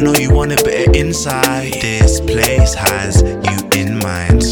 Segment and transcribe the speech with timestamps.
[0.00, 1.72] Know you want it better inside.
[1.72, 4.44] This place has you in mind.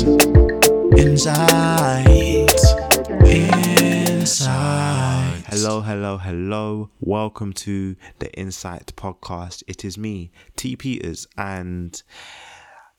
[0.98, 2.50] Inside.
[3.24, 5.44] Inside.
[5.46, 6.90] Hello, hello, hello.
[6.98, 9.62] Welcome to the In Sight Podcast.
[9.68, 12.02] It is me, Tee Peters, and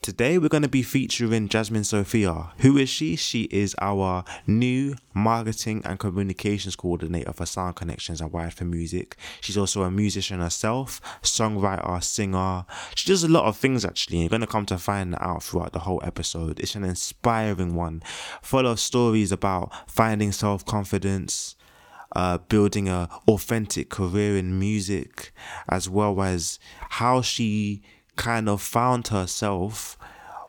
[0.02, 2.52] today we're going to be featuring Jasmine Sophia.
[2.60, 3.16] Who is she?
[3.16, 9.16] She is our new marketing and communications coordinator for Sound Connections and Wired for Music.
[9.42, 12.66] She's also a musician herself, songwriter, singer.
[12.96, 14.20] She does a lot of things actually.
[14.20, 16.60] You're going to come to find that out throughout the whole episode.
[16.60, 18.02] It's an inspiring one,
[18.42, 21.56] full of stories about finding self confidence
[22.16, 25.32] uh, building a authentic career in music,
[25.70, 26.60] as well as
[26.90, 27.82] how she
[28.16, 29.97] kind of found herself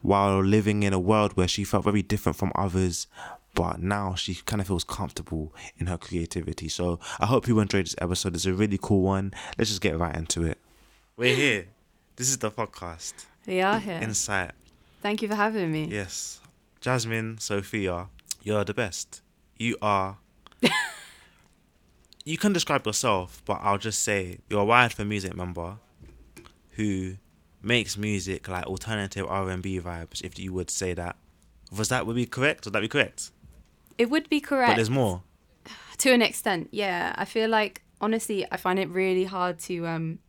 [0.02, 3.06] while living in a world where she felt very different from others.
[3.54, 6.68] But now she kind of feels comfortable in her creativity.
[6.68, 8.34] So I hope you enjoyed this episode.
[8.34, 9.32] It's a really cool one.
[9.56, 10.58] Let's just get right into it.
[11.16, 11.66] We're here.
[12.16, 13.14] This is the podcast.
[13.46, 13.98] We are here.
[14.00, 14.52] Insight.
[15.02, 15.86] Thank you for having me.
[15.86, 16.40] Yes.
[16.80, 18.08] Jasmine, Sophia,
[18.42, 19.22] you're the best.
[19.56, 20.18] You are.
[22.24, 25.78] you can describe yourself, but I'll just say you're a Wired for Music member
[26.72, 27.16] who
[27.62, 30.22] makes music like alternative R and B vibes.
[30.22, 31.16] If you would say that,
[31.76, 32.64] was that would be correct?
[32.64, 33.30] Would that be correct?
[33.96, 34.70] It would be correct.
[34.70, 35.22] But there's more.
[35.98, 37.12] To an extent, yeah.
[37.18, 40.20] I feel like honestly, I find it really hard to um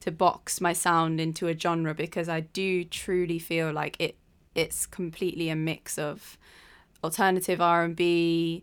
[0.00, 4.16] to box my sound into a genre because I do truly feel like it
[4.54, 6.38] it's completely a mix of
[7.04, 8.62] alternative R and B,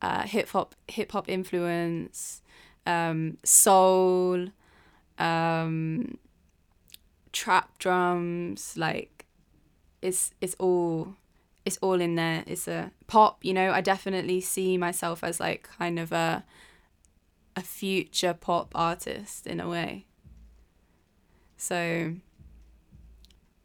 [0.00, 2.42] uh, hip hop hip hop influence,
[2.86, 4.48] um, soul,
[5.18, 6.16] um,
[7.32, 8.74] trap drums.
[8.76, 9.26] Like
[10.02, 11.14] it's it's all
[11.64, 12.44] it's all in there.
[12.46, 13.44] It's a pop.
[13.44, 16.44] You know, I definitely see myself as like kind of a
[17.56, 20.06] a future pop artist in a way.
[21.56, 22.14] So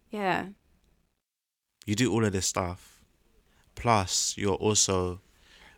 [0.09, 0.47] yeah.
[1.85, 3.01] You do all of this stuff.
[3.75, 5.19] Plus, you're also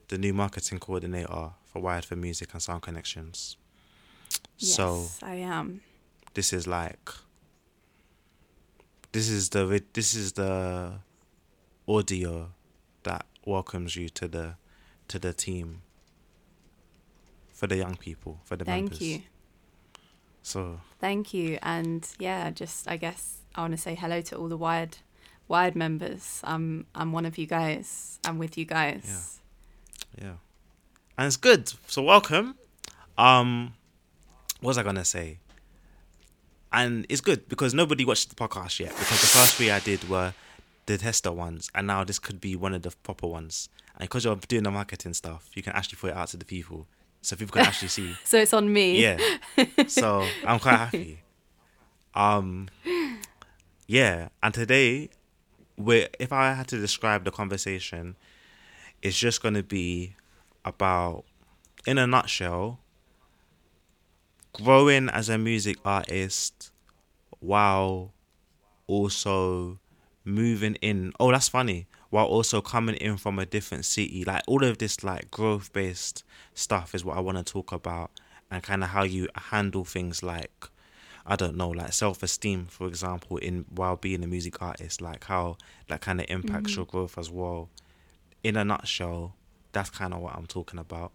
[0.09, 3.57] the new marketing coordinator for Wired for Music and Sound Connections.
[4.57, 5.81] So Yes, I am.
[6.35, 7.09] this is like
[9.15, 10.91] this is the this is the
[11.87, 12.51] audio
[13.03, 14.55] that welcomes you to the
[15.07, 15.81] to the team
[17.53, 18.99] for the young people for the members.
[18.99, 19.01] Thank members.
[19.01, 19.21] you.
[20.43, 21.57] So Thank you.
[21.63, 24.97] And yeah, just I guess I want to say hello to all the Wired
[25.47, 26.41] Wired members.
[26.43, 28.19] I'm I'm one of you guys.
[28.25, 29.05] I'm with you guys.
[29.07, 30.37] yeah yeah,
[31.17, 31.71] and it's good.
[31.87, 32.55] So welcome.
[33.17, 33.75] Um,
[34.59, 35.39] what was I gonna say?
[36.71, 40.09] And it's good because nobody watched the podcast yet because the first three I did
[40.09, 40.33] were
[40.87, 43.69] the tester ones, and now this could be one of the proper ones.
[43.97, 46.45] And because you're doing the marketing stuff, you can actually put it out to the
[46.45, 46.85] people,
[47.21, 48.15] so people can actually see.
[48.25, 49.01] So it's on me.
[49.01, 49.17] Yeah.
[49.87, 51.19] So I'm quite happy.
[52.13, 52.69] Um
[53.87, 55.09] yeah, and today
[55.77, 58.15] we if I had to describe the conversation,
[59.01, 60.15] it's just gonna be
[60.63, 61.23] about
[61.85, 62.79] in a nutshell
[64.63, 66.71] growing as a music artist
[67.39, 68.13] while
[68.87, 69.79] also
[70.23, 71.13] moving in.
[71.19, 71.87] Oh that's funny.
[72.09, 74.23] While also coming in from a different city.
[74.23, 76.23] Like all of this like growth based
[76.53, 78.11] stuff is what i want to talk about
[78.49, 80.69] and kind of how you handle things like
[81.25, 85.01] i don't know like self-esteem for example in while being a music artist.
[85.01, 86.79] Like how that kind of impacts mm-hmm.
[86.79, 87.69] your growth as well.
[88.43, 89.35] In a nutshell
[89.75, 91.11] that's kind of what i'm talking about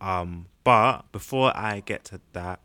[0.00, 2.60] um but before i get to that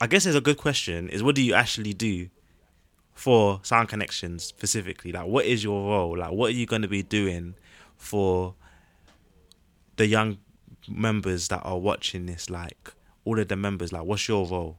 [0.00, 2.28] i guess it's a good question is what do you actually do
[3.20, 5.12] for sound connections specifically?
[5.12, 6.16] Like what is your role?
[6.16, 7.54] Like what are you going to be doing
[7.98, 8.54] for
[9.96, 10.38] the young
[10.88, 12.48] members that are watching this?
[12.48, 12.94] Like
[13.26, 14.78] all of the members like what's your role?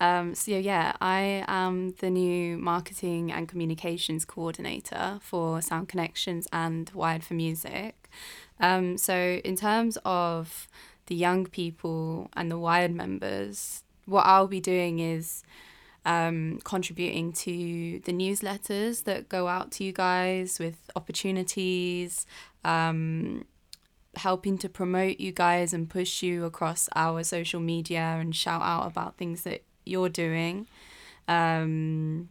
[0.00, 6.90] Um, so yeah, I am the new marketing and communications coordinator for Sound Connections and
[6.94, 8.10] Wired for Music.
[8.60, 10.68] Um, so in terms of
[11.06, 15.42] the young people and the Wired members, what I'll be doing is
[16.04, 22.26] um, contributing to the newsletters that go out to you guys with opportunities,
[22.64, 23.44] um,
[24.16, 28.86] helping to promote you guys and push you across our social media and shout out
[28.86, 30.66] about things that you're doing.
[31.28, 32.30] Um,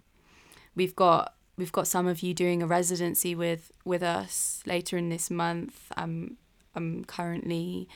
[0.76, 5.10] we've got we've got some of you doing a residency with with us later in
[5.10, 5.92] this month.
[5.96, 6.38] I'm
[6.76, 7.88] I'm currently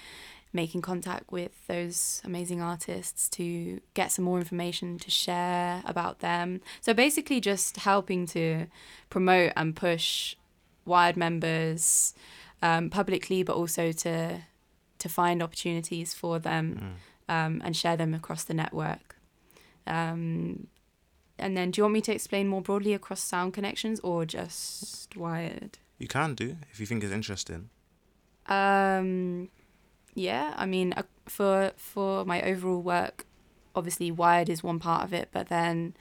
[0.53, 6.59] making contact with those amazing artists to get some more information to share about them.
[6.81, 8.67] So basically, just helping to
[9.09, 10.35] promote and push
[10.83, 12.15] Wired members
[12.63, 14.41] um, publicly, but also to
[14.97, 16.95] to find opportunities for them
[17.29, 19.15] um, and share them across the network.
[19.87, 20.67] Um,
[21.41, 25.15] and then, do you want me to explain more broadly across sound connections or just
[25.17, 25.79] wired?
[25.97, 27.69] You can do if you think it's interesting.
[28.47, 29.49] Um,
[30.13, 33.25] yeah, I mean, uh, for for my overall work,
[33.75, 35.95] obviously Wired is one part of it, but then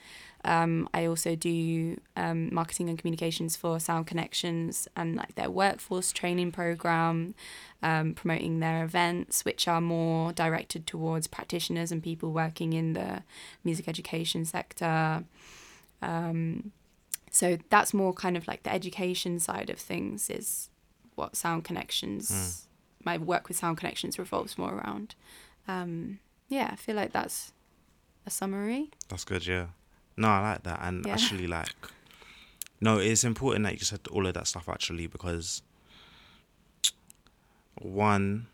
[0.44, 6.12] um, I also do um, marketing and communications for Sound Connections and like their workforce
[6.12, 7.34] training program,
[7.82, 13.22] um, promoting their events, which are more directed towards practitioners and people working in the
[13.64, 15.24] music education sector.
[16.02, 16.72] Um,
[17.30, 20.68] so that's more kind of like the education side of things is
[21.14, 23.04] what Sound Connections, Mm.
[23.04, 25.14] my work with Sound Connections revolves more around.
[25.68, 27.52] Um, yeah, I feel like that's
[28.26, 28.90] a summary.
[29.08, 29.66] That's good, yeah.
[30.20, 30.80] No, I like that.
[30.82, 31.14] And Yeah.
[31.14, 31.72] actually, like,
[32.80, 35.62] no, it's important that you said all of that stuff actually because,
[37.80, 38.48] one,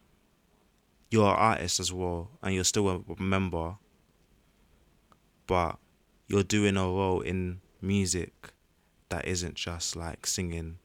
[1.10, 3.76] you're an artist as well and you're still a member,
[5.48, 5.78] but
[6.28, 8.52] you're doing a role in music
[9.08, 10.78] that isn't just like singing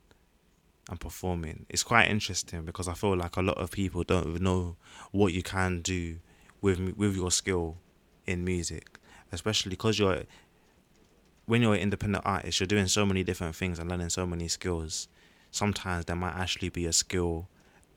[0.89, 1.66] and performing.
[1.69, 4.78] It's quite interesting because I feel like a lot of people don't know
[5.12, 6.19] what you can do
[6.60, 7.78] with with your skill
[8.25, 9.00] in music,
[9.31, 10.24] especially because you're
[11.46, 14.48] when you're an independent artist, you're doing so many different things and learning so many
[14.48, 15.08] skills.
[15.52, 17.48] Sometimes there might actually be a skill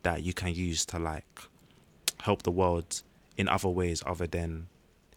[0.03, 1.25] that you can use to like
[2.21, 3.03] help the world
[3.37, 4.69] in other ways other than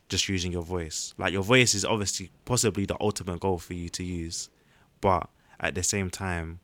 [0.09, 1.13] just using your voice.
[1.17, 4.49] Like your voice is obviously possibly the ultimate goal for you to use,
[5.01, 5.29] but
[5.59, 6.59] at the same time,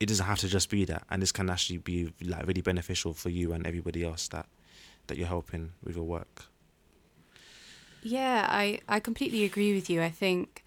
[0.00, 3.14] it doesn't have to just be that, and this can actually be like really beneficial
[3.14, 4.46] for you and everybody else that
[5.06, 6.44] that you're helping with your work.
[8.04, 10.02] Yeah, I, I completely agree with you.
[10.02, 10.62] I think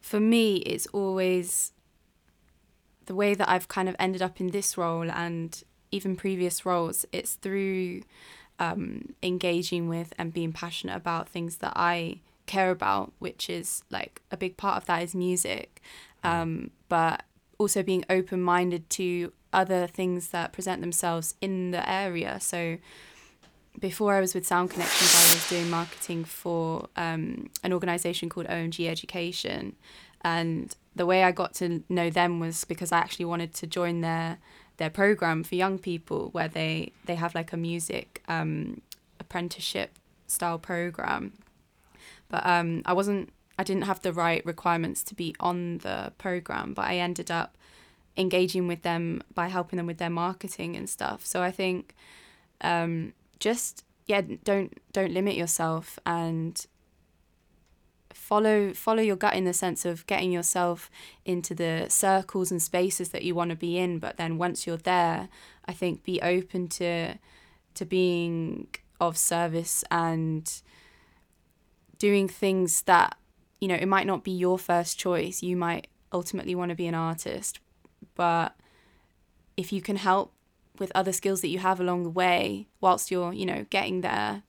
[0.00, 1.72] for me, it's always
[3.06, 5.62] the way that I've kind of ended up in this role and
[5.92, 8.02] even previous roles, it's through
[8.58, 14.22] um, engaging with and being passionate about things that I care about, which is like
[14.30, 15.80] a big part of that is music.
[16.24, 17.22] Um, but
[17.58, 22.40] also being open minded to other things that present themselves in the area.
[22.40, 22.78] So,
[23.80, 28.46] before I was with Sound Connections, I was doing marketing for um, an organisation called
[28.46, 29.76] OMG Education,
[30.22, 34.00] and the way I got to know them was because I actually wanted to join
[34.00, 34.38] their
[34.78, 38.80] their program for young people, where they they have like a music um,
[39.20, 41.32] apprenticeship style program.
[42.28, 46.74] But um, I wasn't, I didn't have the right requirements to be on the program,
[46.74, 47.56] but I ended up
[48.16, 51.24] engaging with them by helping them with their marketing and stuff.
[51.24, 51.94] So I think
[52.62, 56.66] um, just yeah don't don't limit yourself and
[58.12, 60.90] follow follow your gut in the sense of getting yourself
[61.24, 63.98] into the circles and spaces that you want to be in.
[63.98, 65.28] But then once you're there
[65.68, 67.14] i think be open to
[67.74, 68.68] to being
[69.00, 70.62] of service and
[71.98, 73.16] doing things that
[73.60, 75.42] you know it might not be your first choice.
[75.42, 77.60] You might ultimately want to be an artist.
[78.14, 78.54] But
[79.56, 80.32] if you can help
[80.80, 84.42] with other skills that you have along the way whilst you're you know getting there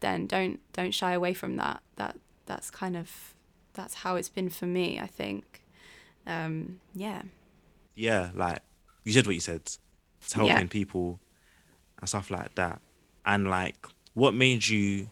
[0.00, 3.34] then don't don't shy away from that that that's kind of
[3.74, 5.62] that's how it's been for me i think
[6.26, 7.22] um yeah
[7.94, 8.60] yeah, like
[9.04, 9.60] you said what you said.
[10.22, 10.66] It's helping Yeah.
[10.66, 11.20] people
[11.98, 12.80] and stuff like that.
[13.26, 15.10] And like what made you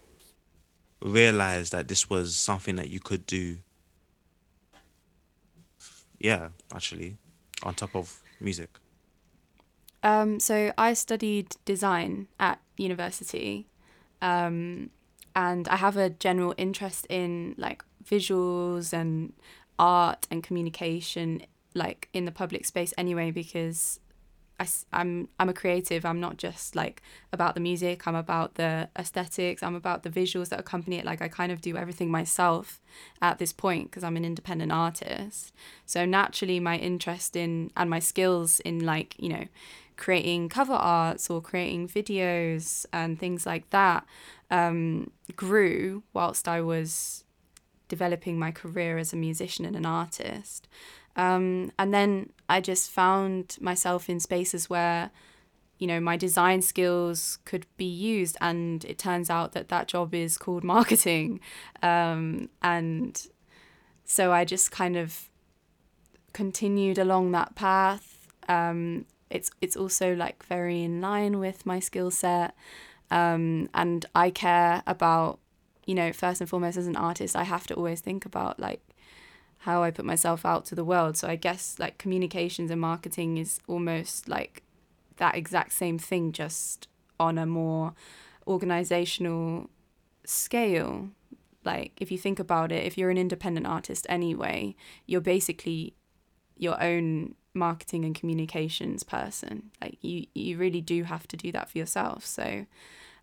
[1.03, 3.59] realize that this was something that you could do?
[6.19, 7.17] Yeah, actually,
[7.63, 8.71] on top of music.
[10.03, 13.69] Um, so I studied design at university,
[14.23, 14.91] um,
[15.37, 19.33] and I have a general interest in like visuals and
[19.79, 21.43] art and communication,
[21.75, 24.01] like in the public space anyway, because
[24.61, 26.05] I, am I'm a creative.
[26.05, 27.03] I'm not just like
[27.33, 28.07] about the music.
[28.07, 29.63] I'm about the aesthetics.
[29.63, 31.07] I'm about the visuals that accompany it.
[31.07, 32.81] Like I kind of do everything myself
[33.23, 35.53] at this point because I'm an independent artist.
[35.87, 39.45] So naturally, my interest in and my skills in like you know
[40.01, 44.05] creating cover arts or creating videos and things like that
[44.51, 47.23] um, grew whilst I was
[47.89, 50.67] developing my career as a musician and an artist.
[51.17, 55.11] Um, and then I just found myself in spaces where,
[55.79, 58.39] you know, my design skills could be used.
[58.41, 61.41] And it turns out that that job is called marketing.
[61.83, 63.27] Um, and
[64.05, 65.31] so I just kind of
[66.35, 68.29] continued along that path.
[68.51, 72.55] Um, it's it's also like very in line with my skill set,
[73.11, 75.39] um, and I care about,
[75.87, 78.83] you know, first and foremost as an artist, I have to always think about like
[79.59, 81.17] how I put myself out to the world.
[81.17, 84.63] So I guess like communications and marketing is almost like
[85.17, 87.95] that exact same thing, just on a more
[88.47, 89.69] organizational
[90.25, 91.11] scale
[91.65, 94.75] like if you think about it if you're an independent artist anyway
[95.07, 95.95] you're basically
[96.57, 99.71] your own marketing and communications person.
[99.81, 102.25] Like you you really do have to do that for yourself.
[102.25, 102.67] So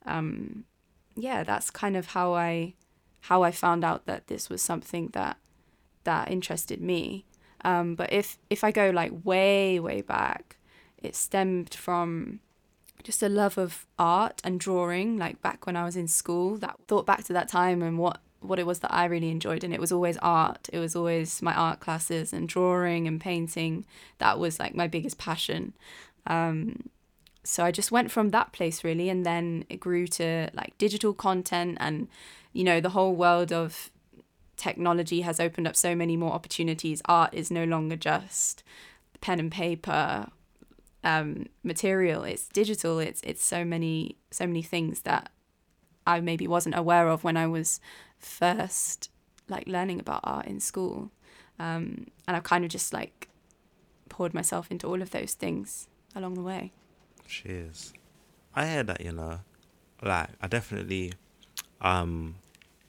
[0.05, 0.65] um
[1.15, 2.73] yeah that's kind of how i
[3.21, 5.37] how i found out that this was something that
[6.03, 7.25] that interested me.
[7.63, 10.57] Um but if if i go like way way back
[10.97, 12.39] it stemmed from
[13.03, 16.75] just a love of art and drawing like back when i was in school that
[16.87, 19.73] thought back to that time and what what it was that I really enjoyed, and
[19.73, 20.69] it was always art.
[20.71, 23.85] It was always my art classes and drawing and painting.
[24.19, 25.73] That was like my biggest passion.
[26.25, 26.89] Um,
[27.43, 31.13] so I just went from that place really, and then it grew to like digital
[31.13, 32.07] content, and
[32.53, 33.89] you know the whole world of
[34.57, 37.01] technology has opened up so many more opportunities.
[37.05, 38.63] Art is no longer just
[39.21, 40.27] pen and paper
[41.03, 42.23] um, material.
[42.23, 42.99] It's digital.
[42.99, 45.29] It's it's so many so many things that
[46.05, 47.79] I maybe wasn't aware of when I was
[48.19, 49.09] first
[49.49, 51.11] like learning about art in school.
[51.59, 53.29] Um, and I've kind of just like
[54.09, 56.71] poured myself into all of those things along the way.
[57.27, 57.93] Cheers.
[58.55, 59.39] I hear that, you know.
[60.01, 61.13] Like, I definitely
[61.81, 62.35] um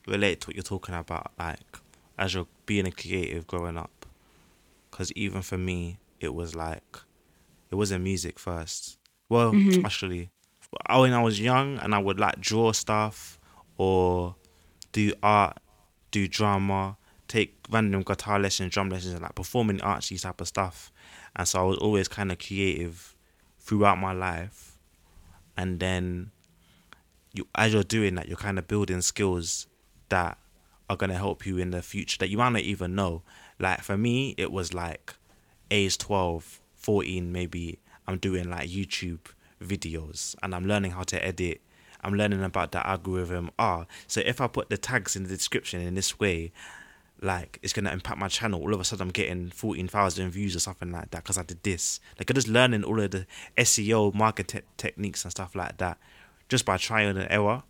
[0.06, 1.60] relate to what you're talking about, like,
[2.18, 4.06] as you're being a creative growing up.
[4.90, 6.98] Because even for me, it was like,
[7.70, 8.98] it wasn't music first.
[9.28, 9.84] Well, Mhm.
[9.84, 10.30] actually,
[10.86, 13.38] I- when I was young and I would like draw stuff
[13.76, 14.34] or
[14.92, 15.58] do art,
[16.10, 16.96] do drama,
[17.28, 20.90] take random guitar lessons, drum lessons, and like performing artsy type of stuff.
[21.36, 23.14] And so I was always kind of creative
[23.58, 24.78] throughout my life.
[25.56, 26.30] And then
[27.34, 29.66] you, as you're doing that, you're kind of building skills
[30.08, 30.38] that
[30.90, 33.22] are gonna help you in the future that you might not even know.
[33.58, 35.14] Like for me, it was like
[35.70, 37.78] age 12, 14 maybe.
[38.06, 39.26] I'm doing like YouTube
[39.62, 41.60] videos and I'm learning how to edit.
[42.02, 43.50] I'm learning about the algorithm.
[43.58, 46.52] Ah, so if I put the tags in the description in this way,
[47.20, 48.60] like it's gonna impact my channel.
[48.60, 51.42] All of a sudden, I'm getting fourteen thousand views or something like that because I
[51.42, 52.00] did this.
[52.18, 53.26] Like I'm just learning all of the
[53.56, 55.98] SEO market techniques and stuff like that,
[56.48, 57.62] just by trial and error.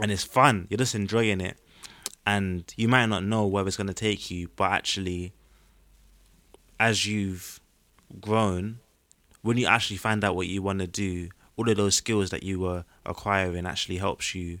[0.00, 0.66] And it's fun.
[0.68, 1.58] You're just enjoying it,
[2.26, 5.32] and you might not know where it's gonna take you, but actually,
[6.80, 7.60] as you've
[8.20, 8.78] grown,
[9.42, 12.42] when you actually find out what you want to do, all of those skills that
[12.42, 14.60] you were acquiring actually helps you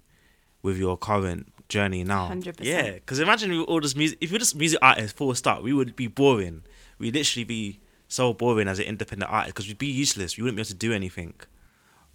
[0.62, 2.22] with your current journey now.
[2.22, 2.60] 100.
[2.60, 4.18] Yeah, because imagine we all just music.
[4.20, 6.62] If we're just music artists full start, we would be boring.
[6.98, 10.36] We'd literally be so boring as an independent artist because we'd be useless.
[10.36, 11.34] We wouldn't be able to do anything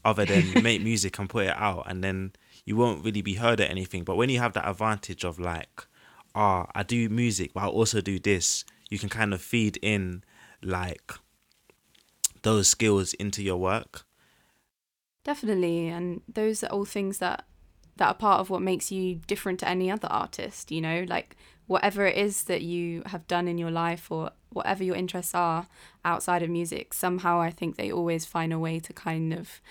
[0.03, 2.33] other than make music and put it out, and then
[2.65, 4.03] you won't really be heard at anything.
[4.03, 5.85] But when you have that advantage of like,
[6.35, 10.23] ah, I do music, but I also do this, you can kind of feed in
[10.61, 11.11] like
[12.41, 14.05] those skills into your work.
[15.23, 17.45] Definitely, and those are all things that
[17.97, 20.71] that are part of what makes you different to any other artist.
[20.71, 21.35] You know, like
[21.67, 25.67] whatever it is that you have done in your life or whatever your interests are
[26.03, 29.61] outside of music, somehow I think they always find a way to kind of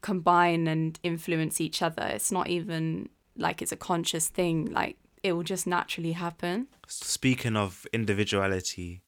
[0.00, 2.02] combine and influence each other.
[2.04, 4.66] It's not even like it's a conscious thing.
[4.72, 6.66] Like it will just naturally happen.
[6.88, 9.02] Speaking of individuality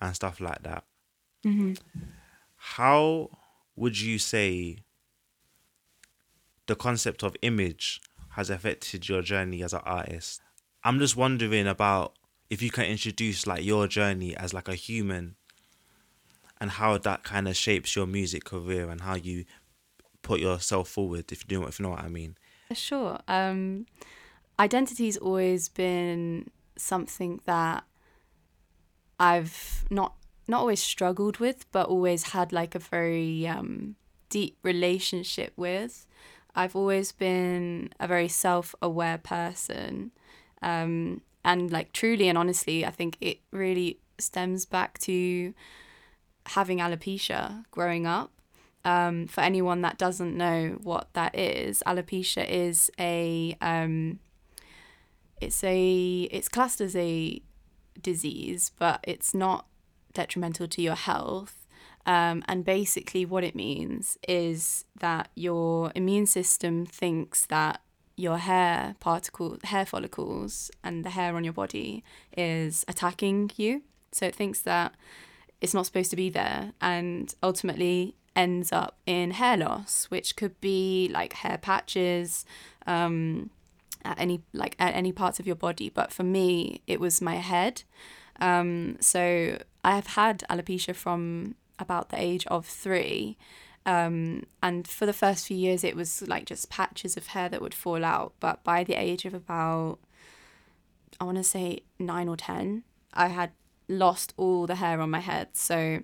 [0.00, 0.84] and stuff like that,
[1.44, 1.74] Mm-hmm.
[2.56, 3.30] how
[3.76, 4.78] would you say
[6.66, 10.40] the concept of image has affected your journey as an artist?
[10.84, 12.14] I'm just wondering about
[12.48, 15.36] if you can introduce like your journey as like a human
[16.60, 19.44] and how that kind of shapes your music career and how you
[20.22, 22.36] put yourself forward if you know if you know what I mean.
[22.72, 23.18] Sure.
[23.28, 23.86] Um,
[24.58, 27.84] identity's always been something that
[29.18, 30.14] I've not
[30.48, 33.96] not always struggled with, but always had like a very um,
[34.28, 36.06] deep relationship with.
[36.56, 40.10] I've always been a very self-aware person,
[40.62, 45.52] um, and like truly and honestly, I think it really stems back to
[46.46, 48.32] having alopecia growing up.
[48.84, 54.20] Um, for anyone that doesn't know what that is, alopecia is a um,
[55.40, 57.42] it's a it's classed as a
[58.00, 59.66] disease, but it's not
[60.14, 61.65] detrimental to your health.
[62.06, 67.82] Um, and basically, what it means is that your immune system thinks that
[68.16, 72.04] your hair particle, hair follicles, and the hair on your body
[72.36, 73.82] is attacking you.
[74.12, 74.94] So it thinks that
[75.60, 80.60] it's not supposed to be there, and ultimately ends up in hair loss, which could
[80.60, 82.44] be like hair patches,
[82.86, 83.50] um,
[84.04, 85.90] at any like at any parts of your body.
[85.90, 87.82] But for me, it was my head.
[88.38, 93.36] Um, so I have had alopecia from about the age of three,
[93.86, 97.62] Um, and for the first few years, it was like just patches of hair that
[97.62, 98.34] would fall out.
[98.40, 100.00] But by the age of about,
[101.20, 102.82] I want to say nine or 10,
[103.14, 103.52] I had
[103.88, 105.50] lost all the hair on my head.
[105.52, 106.00] So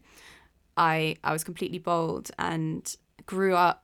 [0.76, 3.82] I, I was completely bald and grew up,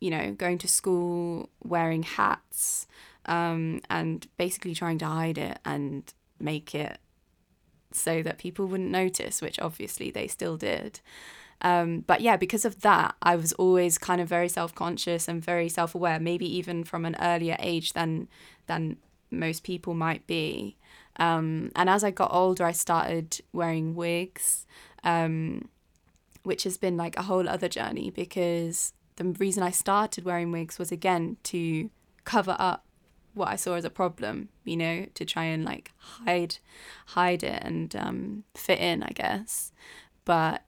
[0.00, 2.86] you know, going to school, wearing hats,
[3.26, 6.98] um, and basically trying to hide it and make it
[7.92, 11.00] so that people wouldn't notice, which obviously they still did.
[11.60, 15.44] Um, but yeah, because of that, I was always kind of very self conscious and
[15.44, 18.28] very self aware, maybe even from an earlier age than
[18.66, 18.98] than
[19.30, 20.76] most people might be.
[21.16, 24.66] Um, and as I got older, I started wearing wigs,
[25.02, 25.68] um,
[26.44, 30.78] which has been like a whole other journey because the reason I started wearing wigs
[30.78, 31.90] was again to
[32.24, 32.84] cover up
[33.38, 36.56] what I saw as a problem, you know, to try and like hide
[37.06, 39.72] hide it and um, fit in, I guess.
[40.24, 40.62] But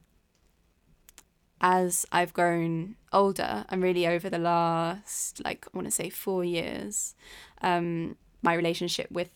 [1.60, 6.44] as I've grown older and really over the last like I want to say four
[6.44, 7.14] years,
[7.60, 9.30] um, my relationship with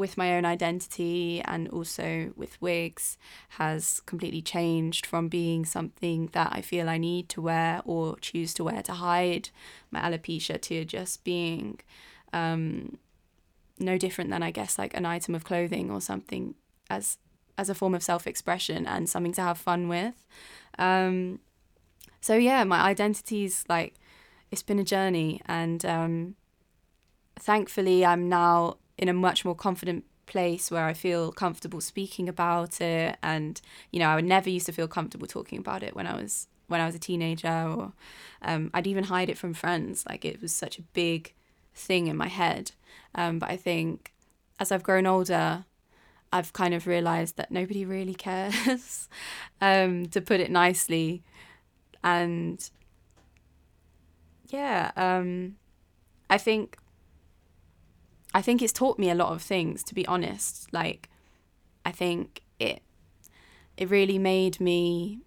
[0.00, 3.18] with my own identity and also with wigs
[3.50, 8.54] has completely changed from being something that I feel I need to wear or choose
[8.54, 9.50] to wear to hide
[9.90, 11.80] my alopecia to just being
[12.32, 12.98] um,
[13.78, 16.54] no different than I guess like an item of clothing or something
[16.88, 17.18] as
[17.56, 20.26] as a form of self expression and something to have fun with.
[20.78, 21.40] Um,
[22.20, 23.94] so yeah, my identity's like
[24.50, 26.34] it's been a journey, and um,
[27.36, 32.80] thankfully I'm now in a much more confident place where I feel comfortable speaking about
[32.80, 33.60] it, and
[33.90, 36.48] you know I would never used to feel comfortable talking about it when I was
[36.68, 37.92] when I was a teenager, or
[38.42, 40.04] um, I'd even hide it from friends.
[40.08, 41.34] Like it was such a big
[41.74, 42.72] thing in my head.
[43.14, 44.12] Um, but I think
[44.58, 45.64] as I've grown older,
[46.32, 49.08] I've kind of realized that nobody really cares,
[49.60, 51.22] um, to put it nicely.
[52.02, 52.68] And
[54.48, 55.56] yeah, um,
[56.28, 56.76] I think
[58.32, 60.72] I think it's taught me a lot of things, to be honest.
[60.72, 61.08] Like,
[61.84, 62.82] I think it
[63.76, 65.20] it really made me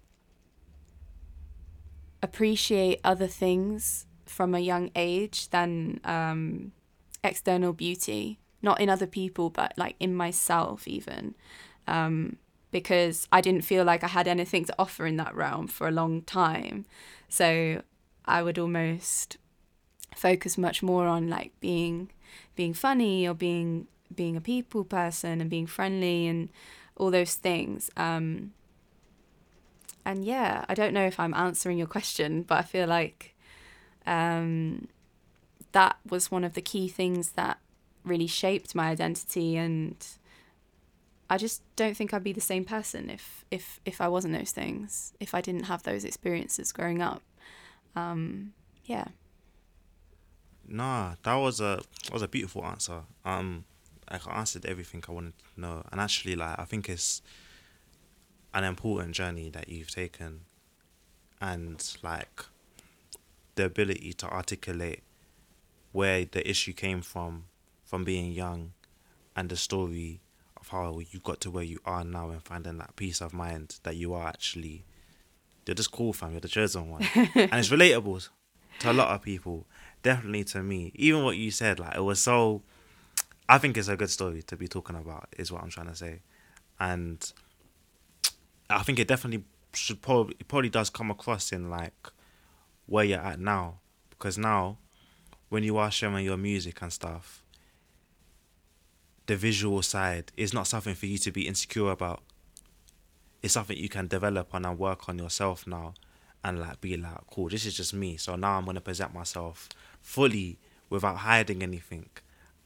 [2.22, 6.72] appreciate other things from a young age than um,
[7.22, 11.34] external beauty, not in other people, but like in myself, even.
[11.86, 12.36] Um,
[12.72, 15.92] because I didn't feel like I had anything to offer in that realm for a
[15.92, 16.84] long time.
[17.28, 17.82] So
[18.24, 19.36] I would almost
[20.16, 22.10] focus much more on like being
[22.56, 26.48] being funny or being being a people person and being friendly and
[26.96, 27.90] all those things.
[27.96, 28.52] Um,
[30.04, 33.33] and yeah, I don't know if I'm answering your question, but I feel like
[34.06, 34.88] um,
[35.72, 37.58] that was one of the key things that
[38.04, 40.06] really shaped my identity and
[41.30, 44.50] I just don't think I'd be the same person if if if I wasn't those
[44.50, 47.22] things if I didn't have those experiences growing up.
[47.96, 48.52] Um,
[48.84, 49.06] yeah.
[50.68, 53.02] Nah that was a that was a beautiful answer.
[53.24, 53.64] Um
[54.06, 57.22] I answered everything I wanted to know and actually like I think it's
[58.52, 60.42] an important journey that you've taken.
[61.40, 62.44] And like
[63.54, 65.02] the ability to articulate
[65.92, 67.44] where the issue came from,
[67.84, 68.72] from being young,
[69.36, 70.20] and the story
[70.60, 73.78] of how you got to where you are now and finding that peace of mind
[73.82, 74.84] that you are actually,
[75.66, 76.32] you're just cool, fam.
[76.32, 78.28] You're the chosen one, and it's relatable
[78.80, 79.66] to a lot of people.
[80.02, 80.92] Definitely to me.
[80.94, 82.62] Even what you said, like it was so.
[83.48, 85.28] I think it's a good story to be talking about.
[85.38, 86.20] Is what I'm trying to say,
[86.80, 87.32] and
[88.68, 92.10] I think it definitely should probably it probably does come across in like
[92.86, 93.80] where you're at now.
[94.10, 94.78] Because now,
[95.48, 97.42] when you are sharing your music and stuff,
[99.26, 102.22] the visual side is not something for you to be insecure about.
[103.42, 105.94] It's something you can develop on and work on yourself now
[106.42, 108.16] and like be like, cool, this is just me.
[108.16, 109.68] So now I'm gonna present myself
[110.00, 110.58] fully
[110.90, 112.08] without hiding anything.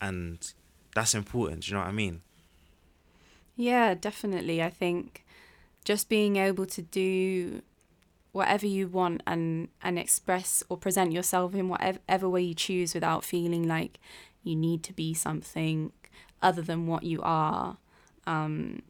[0.00, 0.52] And
[0.94, 2.22] that's important, you know what I mean?
[3.56, 4.62] Yeah, definitely.
[4.62, 5.24] I think
[5.84, 7.62] just being able to do
[8.38, 13.24] whatever you want and and express or present yourself in whatever way you choose without
[13.24, 13.98] feeling like
[14.44, 15.92] you need to be something
[16.40, 17.76] other than what you are
[18.26, 18.80] um,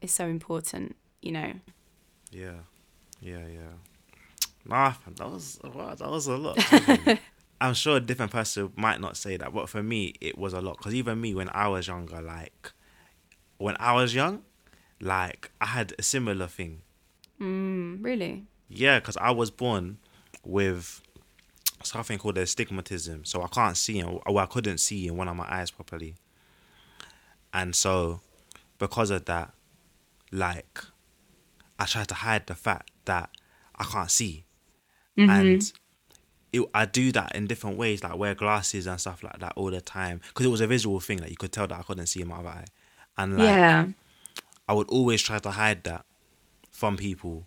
[0.00, 1.52] is so important you know?
[2.32, 2.58] Yeah.
[3.20, 3.74] Yeah yeah.
[4.66, 6.58] Nah that was wow, that was a lot
[7.60, 10.60] i'm sure a different person might not say that but for me it was a
[10.60, 10.76] lot.
[10.78, 12.72] Because even me when i was younger like
[13.58, 14.42] when i was young
[15.00, 16.82] like i had a similar thing
[17.42, 18.44] Mm, really?
[18.68, 19.98] Yeah, because I was born
[20.44, 21.02] with
[21.82, 25.46] something called astigmatism, so I can't see, or I couldn't see in one of my
[25.48, 26.14] eyes properly.
[27.52, 28.20] And so,
[28.78, 29.52] because of that,
[30.30, 30.80] like,
[31.78, 33.30] I tried to hide the fact that
[33.74, 34.44] I can't see,
[35.16, 35.72] and
[36.52, 39.70] it, I do that in different ways, like wear glasses and stuff like that all
[39.70, 42.06] the time, because it was a visual thing that you could tell that I couldn't
[42.06, 42.64] see in my other eye,
[43.18, 43.86] and like yeah.
[44.68, 46.06] I would always try to hide that
[46.72, 47.46] from people.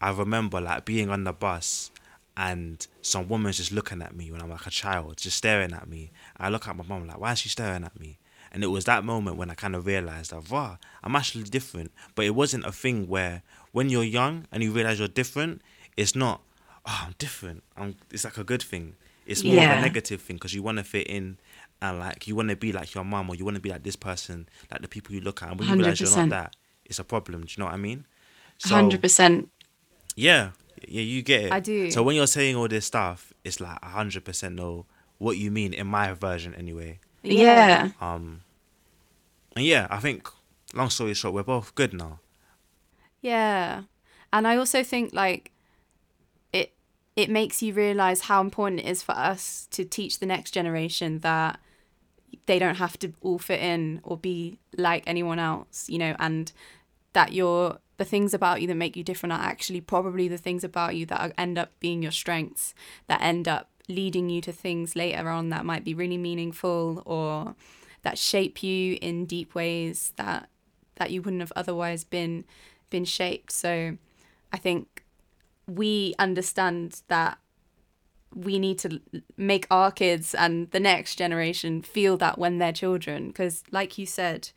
[0.00, 1.90] I remember like being on the bus
[2.36, 5.88] and some woman's just looking at me when I'm like a child, just staring at
[5.88, 6.10] me.
[6.38, 8.18] I look at my mum like, why is she staring at me?
[8.52, 11.92] And it was that moment when I kind of realized that, wow, I'm actually different.
[12.14, 15.60] But it wasn't a thing where when you're young and you realize you're different,
[15.96, 16.40] it's not,
[16.86, 17.62] oh, I'm different.
[17.76, 18.94] I'm, it's like a good thing.
[19.26, 21.38] It's more of a negative thing because you want to fit in
[21.82, 23.82] and like you want to be like your mum or you want to be like
[23.84, 25.50] this person, like the people you look at.
[25.50, 27.42] And when you realize you're not that, it's a problem.
[27.42, 28.06] Do you know what I mean?
[28.64, 29.48] Hundred percent.
[30.16, 30.50] Yeah,
[30.86, 31.52] yeah, you get it.
[31.52, 31.90] I do.
[31.90, 34.86] So when you're saying all this stuff, it's like hundred percent know
[35.18, 36.98] what you mean in my version anyway.
[37.22, 37.90] Yeah.
[38.00, 38.40] Um,
[39.56, 40.28] and yeah, I think
[40.74, 42.20] long story short, we're both good now.
[43.20, 43.82] Yeah.
[44.32, 45.52] And I also think like
[46.52, 46.72] it
[47.16, 51.20] it makes you realize how important it is for us to teach the next generation
[51.20, 51.60] that
[52.46, 56.52] they don't have to all fit in or be like anyone else, you know, and
[57.12, 60.64] that you're the things about you that make you different are actually probably the things
[60.64, 62.74] about you that are, end up being your strengths
[63.08, 67.54] that end up leading you to things later on that might be really meaningful or
[68.02, 70.48] that shape you in deep ways that
[70.96, 72.44] that you wouldn't have otherwise been
[72.88, 73.52] been shaped.
[73.52, 73.96] So
[74.52, 75.04] i think
[75.66, 77.38] we understand that
[78.34, 79.00] we need to
[79.36, 84.06] make our kids and the next generation feel that when they're children because like you
[84.06, 84.50] said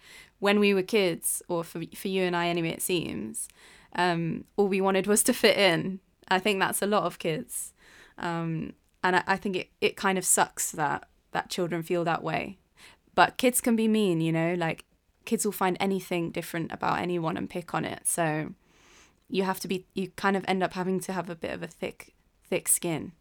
[0.44, 3.48] when we were kids or for, for you and i anyway it seems
[3.96, 6.00] um, all we wanted was to fit in.
[6.28, 7.74] I think that's a lot of kids.
[8.18, 12.24] Um, and I, I think it, it kind of sucks that that children feel that
[12.24, 12.58] way.
[13.16, 14.86] But kids can be mean you know like
[15.26, 18.02] kids will find anything different about anyone and pick on it.
[18.06, 18.54] So
[19.30, 21.62] you have to be you kind of end up having to have a bit of
[21.62, 23.14] a thick thick skin.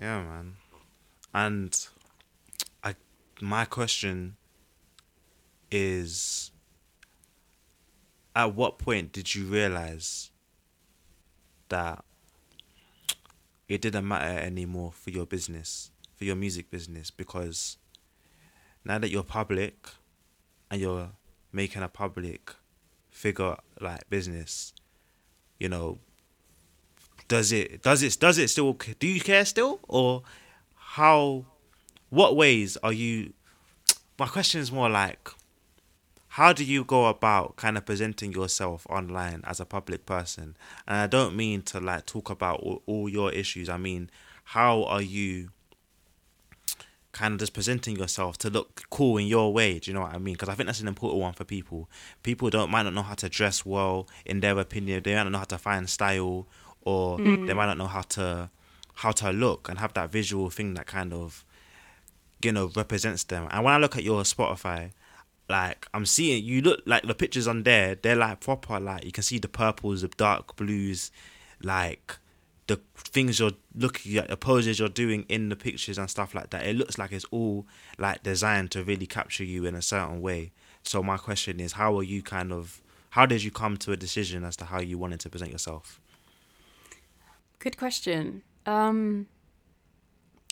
[0.00, 0.54] Yeah, man.
[1.32, 1.86] And
[2.82, 2.94] I,
[3.40, 4.36] my question
[5.74, 6.52] is,
[8.36, 10.30] at what point did you realize
[11.68, 12.04] that
[13.68, 17.10] it didn't matter anymore for your business, for your music business?
[17.10, 17.76] Because
[18.84, 19.88] now that you're public
[20.70, 21.10] and you're
[21.52, 22.54] making a public
[23.10, 24.72] figure like business,
[25.58, 25.98] you know,
[27.26, 30.22] does it does it does it still do you care still or
[30.74, 31.46] how
[32.10, 33.32] what ways are you
[34.18, 35.30] my question is more like
[36.34, 40.56] how do you go about kind of presenting yourself online as a public person?
[40.86, 43.68] And i don't mean to like talk about all, all your issues.
[43.68, 44.10] I mean
[44.42, 45.50] how are you
[47.12, 49.78] kind of just presenting yourself to look cool in your way?
[49.78, 50.34] Do you know what i mean?
[50.34, 51.88] Because i think that's an important one for people.
[52.24, 55.04] People don't might not know how to dress well in their opinion.
[55.04, 56.48] They might not know how to find style
[56.80, 57.46] or mm.
[57.46, 58.50] they might not know how to
[58.94, 61.44] how to look and have that visual thing that kind of
[62.42, 63.46] you know represents them.
[63.52, 64.90] And when i look at your spotify
[65.48, 69.12] like i'm seeing you look like the pictures on there they're like proper like you
[69.12, 71.10] can see the purples the dark blues
[71.62, 72.18] like
[72.66, 76.50] the things you're looking at the poses you're doing in the pictures and stuff like
[76.50, 76.66] that.
[76.66, 77.66] It looks like it's all
[77.98, 80.52] like designed to really capture you in a certain way.
[80.82, 82.80] So my question is how are you kind of
[83.10, 86.00] how did you come to a decision as to how you wanted to present yourself?
[87.58, 88.42] Good question.
[88.66, 89.26] Um,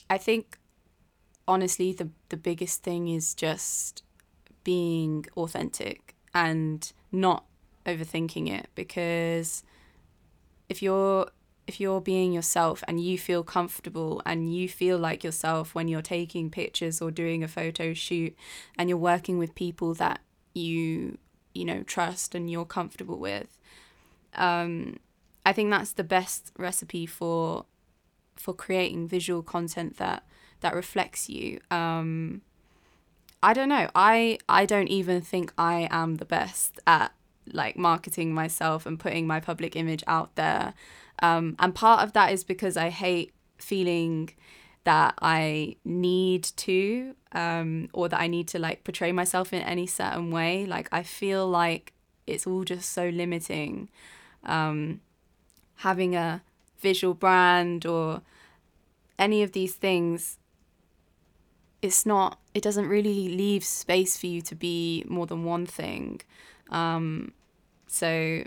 [0.08, 0.58] I think
[1.48, 4.02] honestly, the the biggest thing is just
[4.64, 7.44] being authentic and not
[7.86, 9.62] overthinking it because
[10.68, 11.28] if you're
[11.66, 16.02] if you're being yourself and you feel comfortable and you feel like yourself when you're
[16.02, 18.34] taking pictures or doing a photo shoot
[18.76, 20.20] and you're working with people that
[20.54, 21.18] you
[21.54, 23.58] you know trust and you're comfortable with
[24.34, 24.96] um
[25.44, 27.66] I think that's the best recipe for
[28.36, 30.24] for creating visual content that
[30.60, 31.60] that reflects you.
[31.70, 32.42] Um,
[33.42, 33.88] I don't know.
[33.94, 37.12] I I don't even think I am the best at
[37.52, 40.74] like marketing myself and putting my public image out there.
[41.20, 44.30] Um, and part of that is because I hate feeling
[44.84, 49.86] that I need to um, or that I need to like portray myself in any
[49.86, 50.64] certain way.
[50.66, 51.92] Like I feel like
[52.26, 53.88] it's all just so limiting.
[54.44, 55.00] Um,
[55.76, 56.42] having a
[56.78, 58.22] visual brand or
[59.18, 60.38] any of these things
[61.82, 66.20] it's not it doesn't really leave space for you to be more than one thing.
[66.70, 67.32] Um,
[67.86, 68.44] so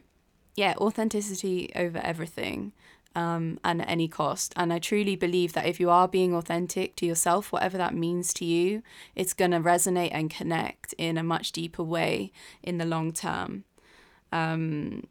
[0.55, 2.71] yeah authenticity over everything
[3.13, 4.53] um, and at any cost.
[4.55, 8.33] And i truly believe that if you are being authentic to yourself whatever that means
[8.35, 8.81] to you
[9.13, 12.31] it's going to resonate and connect in a much deeper way
[12.63, 13.65] in the long term.
[14.31, 15.07] Um,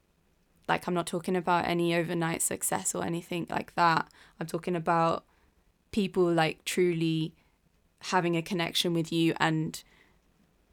[0.68, 4.08] like I'm not talking about any overnight success or anything like that.
[4.40, 5.24] I'm talking about
[5.92, 7.32] people like truly
[8.04, 9.82] having a connection with you and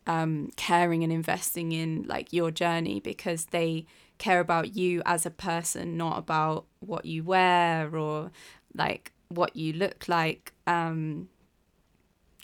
[0.07, 3.85] um, caring and investing in like your journey because they
[4.17, 8.31] care about you as a person, not about what you wear or
[8.73, 10.53] like what you look like.
[10.67, 11.29] Um,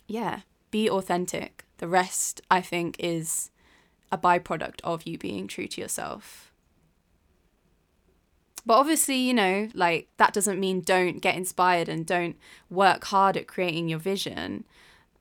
[0.08, 1.65] yeah, be authentic.
[1.78, 3.52] The rest, I think, is
[4.12, 6.52] a byproduct of you being true to yourself.
[8.65, 12.36] But obviously, you know, like that doesn't mean don't get inspired and don't
[12.69, 14.65] work hard at creating your vision.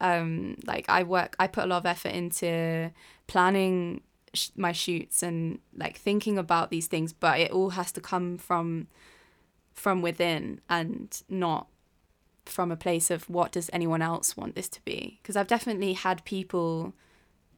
[0.00, 2.90] Um, like I work, I put a lot of effort into
[3.26, 4.02] planning
[4.34, 8.38] sh- my shoots and like thinking about these things, but it all has to come
[8.38, 8.88] from
[9.72, 11.66] from within and not
[12.46, 15.18] from a place of what does anyone else want this to be.
[15.22, 16.94] Because i've definitely had people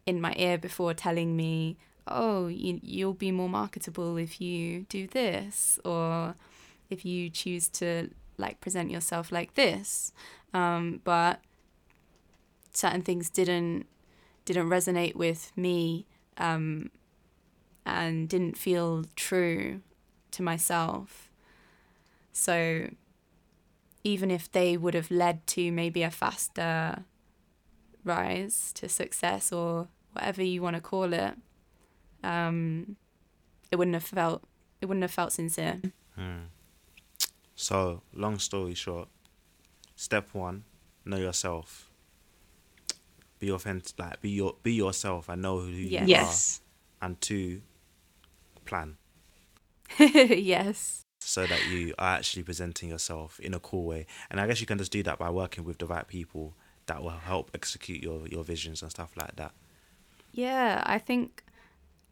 [0.07, 1.77] in my ear before telling me
[2.09, 6.35] oh you, you'll be more marketable if you do this or
[6.91, 10.13] if you choose to like present yourself like this.
[10.55, 11.41] Um, but
[12.79, 13.87] certain things didn't
[14.45, 16.07] didn't resonate with me
[16.39, 16.91] um,
[17.85, 19.81] and didn't feel true
[20.31, 21.31] to myself
[22.33, 22.89] so
[24.05, 27.05] even if they would have led to maybe a faster
[28.05, 31.35] rise to success or whatever you want to call it,
[32.23, 32.97] um,
[33.71, 34.43] it wouldn't have felt
[34.81, 35.81] it wouldn't have felt sincere.
[37.57, 39.09] So, long story short,
[39.97, 40.65] step one,
[41.05, 41.88] know yourself.
[43.39, 46.03] Be authentic, like be your be yourself and know who Yes.
[46.03, 46.61] you Yes.
[47.03, 47.07] are.
[47.07, 47.63] And two,
[48.65, 48.97] plan
[49.99, 51.05] yes.
[51.21, 54.07] so that you are actually presenting yourself in a cool way.
[54.31, 56.55] And I guess you can just do that by working with the right people
[56.87, 59.53] that will help execute your your visions and stuff like that.
[60.33, 61.45] Yeah, I think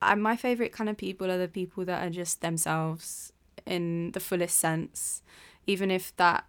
[0.00, 3.32] I, my favorite kind of people are the people that are just themselves
[3.66, 5.22] in the fullest sense,
[5.66, 6.44] even if that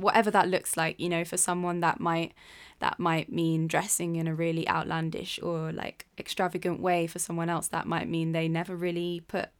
[0.00, 2.32] whatever that looks like, you know, for someone that might
[2.80, 7.06] that might mean dressing in a really outlandish or like extravagant way.
[7.06, 9.50] For someone else, that might mean they never really put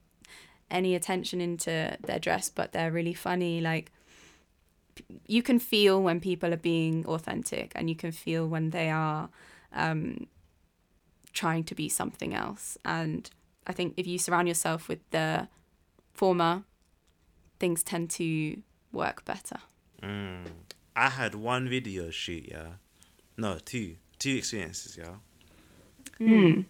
[0.71, 3.61] any attention into their dress, but they're really funny.
[3.61, 3.93] Like
[5.27, 9.29] you can feel when people are being authentic, and you can feel when they are.
[9.73, 10.27] Um,
[11.33, 12.77] trying to be something else.
[12.85, 13.31] And
[13.67, 15.49] I think if you surround yourself with the
[16.13, 16.65] former,
[17.59, 19.59] things tend to work better.
[20.03, 20.47] Mm.
[20.97, 22.73] I had one video shoot, yeah.
[23.37, 23.97] No, two.
[24.19, 25.15] Two experiences, yeah.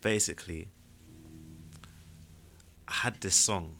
[0.00, 0.68] Basically,
[2.86, 3.76] I had this song,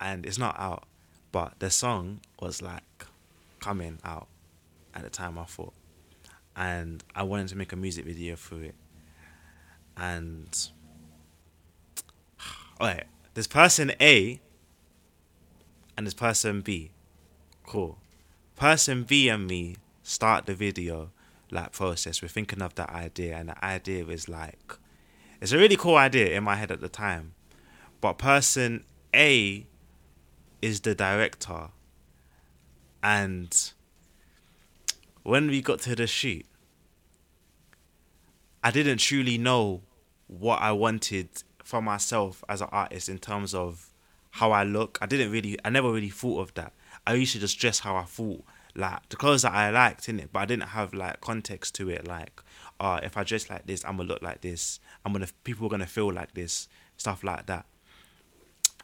[0.00, 0.84] and it's not out,
[1.32, 3.06] but the song was like
[3.60, 4.28] coming out
[4.94, 5.74] at the time I thought.
[6.56, 8.76] And I wanted to make a music video for it.
[9.96, 10.68] And.
[12.80, 14.40] Alright, there's person A
[15.96, 16.90] and there's person B.
[17.66, 17.98] Cool.
[18.56, 21.10] Person and me start the video
[21.50, 22.22] like process.
[22.22, 24.74] We're thinking of that idea, and the idea is like
[25.40, 27.34] it's a really cool idea in my head at the time.
[28.00, 29.66] But person A
[30.62, 31.68] is the director,
[33.02, 33.72] and
[35.22, 36.46] when we got to the shoot,
[38.62, 39.82] I didn't truly know
[40.26, 41.28] what I wanted
[41.62, 43.90] for myself as an artist in terms of
[44.30, 44.98] how I look.
[45.00, 46.72] I didn't really, I never really thought of that.
[47.06, 50.18] I used to just dress how I thought, like the clothes that I liked in
[50.20, 52.06] it, but I didn't have like context to it.
[52.06, 52.40] Like,
[52.80, 54.80] uh, if I dress like this, I'm gonna look like this.
[55.04, 57.66] I'm gonna, people are gonna feel like this, stuff like that.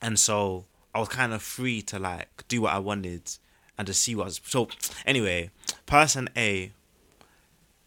[0.02, 3.30] And so I was kind of free to like do what I wanted
[3.78, 4.40] and to see what was.
[4.44, 4.68] So
[5.06, 5.50] anyway,
[5.86, 6.72] person A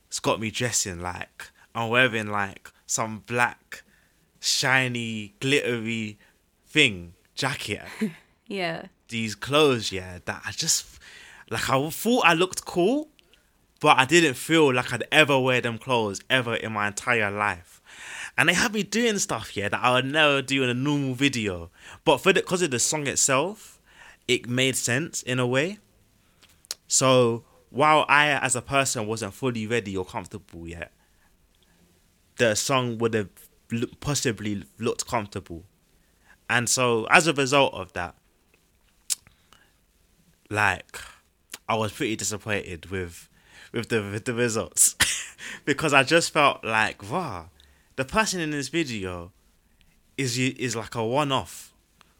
[0.07, 3.81] it's got me dressing like I'm wearing like some black,
[4.39, 6.19] shiny, glittery
[6.67, 7.81] thing jacket.
[8.45, 8.87] Yeah.
[9.09, 10.99] These clothes, yeah, that I just
[11.49, 13.09] like I thought I looked cool,
[13.79, 17.81] but I didn't feel like I'd ever wear them clothes ever in my entire life.
[18.37, 21.13] And they had me doing stuff, yeah, that I would never do in a normal
[21.13, 21.69] video.
[22.03, 23.79] But for the because of the song itself,
[24.27, 25.79] it made sense in a way.
[26.87, 30.91] So while I, as a person, wasn't fully ready or comfortable yet,
[32.37, 33.29] the song would have
[33.99, 35.63] possibly looked comfortable.
[36.49, 38.15] And so, as a result of that,
[40.49, 40.99] like,
[41.67, 43.29] I was pretty disappointed with
[43.71, 44.95] with the with the results
[45.65, 47.49] because I just felt like, wow,
[47.95, 49.31] the person in this video
[50.17, 51.73] is is like a one off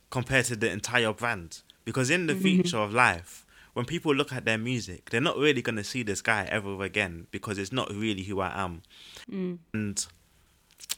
[0.10, 1.62] compared to the entire brand.
[1.86, 5.62] Because in the future of life, when people look at their music, they're not really
[5.62, 8.84] gonna see this guy ever again because it's not really who I am.
[9.30, 9.58] mm.
[9.74, 10.06] And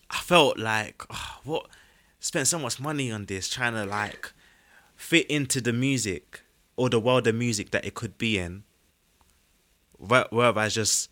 [0.09, 1.67] I felt like oh, what
[2.19, 4.31] spent so much money on this trying to like
[4.95, 6.41] fit into the music
[6.77, 8.63] or the world of music that it could be in.
[9.97, 11.09] Whe- Whereas just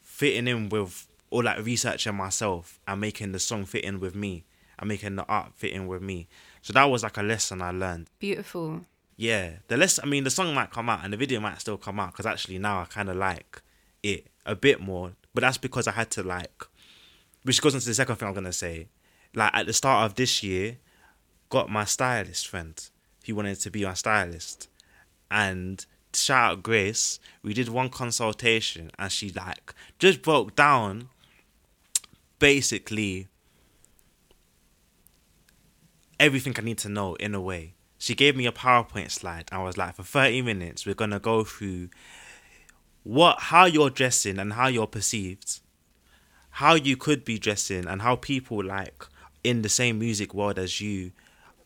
[0.00, 4.44] fitting in with or like researching myself and making the song fit in with me
[4.78, 6.28] and making the art fit in with me.
[6.62, 8.08] So that was like a lesson I learned.
[8.18, 8.84] Beautiful.
[9.16, 11.76] Yeah, the less I mean, the song might come out and the video might still
[11.78, 13.62] come out because actually now I kind of like
[14.02, 15.12] it a bit more.
[15.34, 16.64] But that's because I had to like,
[17.42, 18.88] which goes into the second thing I'm gonna say.
[19.34, 20.78] Like at the start of this year,
[21.50, 22.82] got my stylist friend.
[23.22, 24.68] He wanted to be my stylist,
[25.30, 25.84] and
[26.14, 27.18] shout out Grace.
[27.42, 31.08] We did one consultation and she like just broke down,
[32.38, 33.28] basically
[36.18, 37.74] everything I need to know in a way.
[37.98, 41.44] She gave me a PowerPoint slide and was like, for 30 minutes, we're gonna go
[41.44, 41.88] through
[43.02, 45.60] what how you're dressing and how you're perceived,
[46.50, 49.06] how you could be dressing and how people like
[49.44, 51.12] in the same music world as you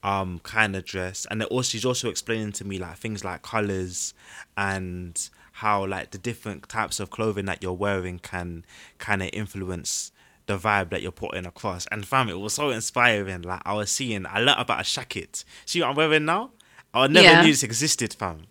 [0.02, 3.42] um kind of dress and it also she's also explaining to me like things like
[3.42, 4.14] colors
[4.56, 8.64] and how like the different types of clothing that you're wearing can
[8.98, 10.10] kind of influence
[10.46, 11.86] the vibe that you're putting across.
[11.92, 13.42] And fam, it was so inspiring.
[13.42, 15.44] Like I was seeing, I learned about a shacket.
[15.66, 16.50] See what I'm wearing now?
[16.94, 17.42] I never Yeah.
[17.42, 18.46] knew this existed, fam.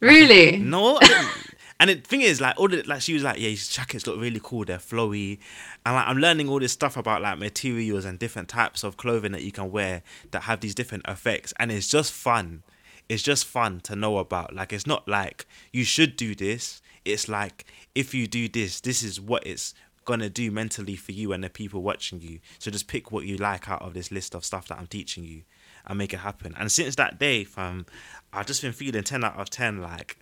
[0.00, 0.56] Really?
[0.56, 0.98] No.
[1.90, 4.18] and the thing is, like all the like, she was like, yeah, these jackets look
[4.18, 4.64] really cool.
[4.64, 5.38] They're flowy,
[5.84, 9.32] and like I'm learning all this stuff about like materials and different types of clothing
[9.32, 12.62] that you can wear that have these different effects, and it's just fun.
[13.06, 14.54] It's just fun to know about.
[14.54, 16.80] Like it's not like you should do this.
[17.04, 19.74] It's like if you do this, this is what it's
[20.06, 22.38] gonna do mentally for you and the people watching you.
[22.58, 25.22] So just pick what you like out of this list of stuff that I'm teaching
[25.24, 25.42] you
[25.86, 26.54] and make it happen.
[26.58, 27.84] And since that day, fam,
[28.32, 30.18] I've just been feeling ten out of ten, like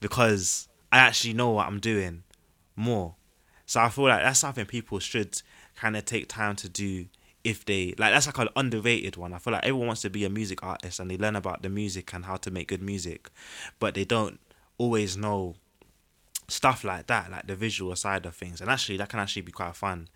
[0.00, 2.22] because I actually know what I'm doing
[2.74, 3.14] more.
[3.66, 5.42] So I feel like that's something people should
[5.74, 7.06] kind of take time to do
[7.44, 9.32] if they like that's like an underrated one.
[9.32, 11.68] I feel like everyone wants to be a music artist and they learn about the
[11.68, 13.30] music and how to make good music,
[13.78, 14.40] but they don't
[14.78, 15.54] always know
[16.48, 18.60] stuff like that, like the visual side of things.
[18.60, 20.08] And actually that can actually be quite fun.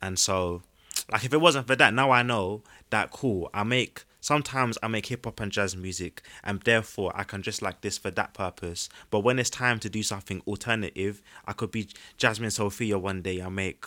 [0.00, 0.62] And so
[1.10, 3.50] like if it wasn't for that, now I know that cool.
[3.54, 7.60] I make sometimes I make hip hop and jazz music and therefore I can just
[7.60, 8.88] like this for that purpose.
[9.10, 13.42] But when it's time to do something alternative, I could be Jasmine Sophia one day
[13.42, 13.84] I make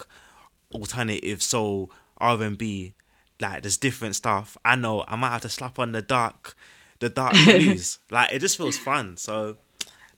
[0.72, 2.94] alternative soul R and B,
[3.42, 4.56] like there's different stuff.
[4.64, 6.56] I know I might have to slap on the dark
[7.00, 7.98] the dark blues.
[8.12, 9.18] like it just feels fun.
[9.18, 9.58] So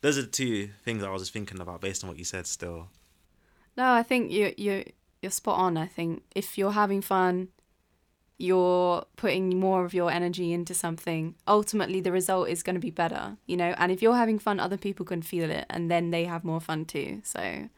[0.02, 2.46] those are the two things I was just thinking about based on what you said
[2.46, 2.90] still.
[3.78, 4.84] No, I think you you
[5.22, 5.78] you're spot on.
[5.78, 7.50] I think if you're having fun,
[8.40, 11.36] you're putting more of your energy into something.
[11.48, 13.76] Ultimately, the result is going to be better, you know.
[13.78, 16.62] And if you're having fun, other people can feel it, and then they have more
[16.62, 17.22] fun too.
[17.24, 17.70] So,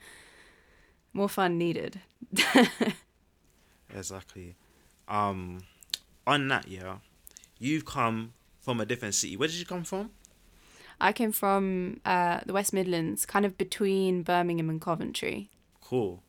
[1.14, 2.00] more fun needed.
[3.96, 4.56] Exactly.
[5.08, 5.60] Um,
[6.26, 6.98] on that, yeah,
[7.60, 9.36] you've come from a different city.
[9.36, 10.12] Where did you come from?
[11.00, 15.50] I came from uh, the West Midlands, kind of between Birmingham and Coventry.
[15.82, 16.22] Cool.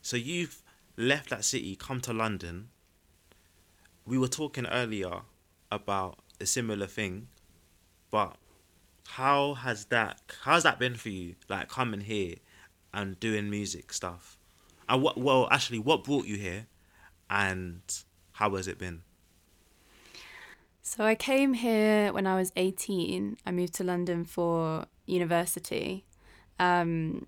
[0.00, 0.62] So you've
[0.96, 2.68] left that city, come to London.
[4.08, 5.20] We were talking earlier
[5.70, 7.28] about a similar thing,
[8.10, 8.36] but
[9.06, 11.34] how has that how's that been for you?
[11.48, 12.36] Like coming here
[12.94, 14.38] and doing music stuff.
[14.88, 16.66] And what well actually what brought you here
[17.28, 17.82] and
[18.32, 19.02] how has it been?
[20.80, 23.36] So I came here when I was 18.
[23.44, 26.06] I moved to London for university.
[26.58, 27.26] Um,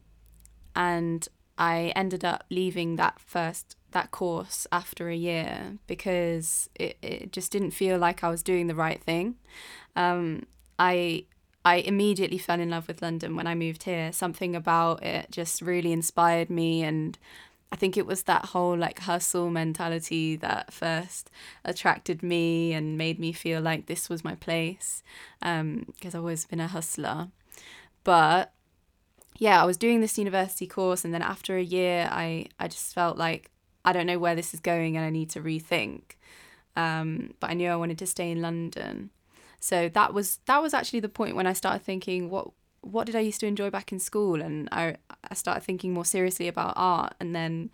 [0.74, 7.32] and I ended up leaving that first that course after a year because it, it
[7.32, 9.36] just didn't feel like I was doing the right thing.
[9.96, 10.46] Um,
[10.78, 11.24] I
[11.64, 14.12] I immediately fell in love with London when I moved here.
[14.12, 17.18] Something about it just really inspired me and
[17.72, 21.30] I think it was that whole like hustle mentality that first
[21.64, 25.02] attracted me and made me feel like this was my place
[25.40, 27.28] because I've always been a hustler.
[28.02, 28.52] But
[29.38, 32.92] yeah, I was doing this university course, and then after a year, I I just
[32.94, 33.50] felt like
[33.84, 36.02] I don't know where this is going, and I need to rethink.
[36.76, 39.10] Um, but I knew I wanted to stay in London,
[39.58, 42.48] so that was that was actually the point when I started thinking, what
[42.82, 44.96] what did I used to enjoy back in school, and I
[45.28, 47.70] I started thinking more seriously about art, and then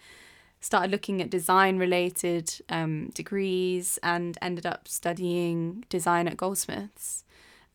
[0.60, 7.24] started looking at design related um, degrees, and ended up studying design at Goldsmiths,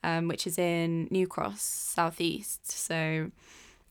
[0.04, 2.72] um, which is in New Cross, southeast.
[2.72, 3.32] So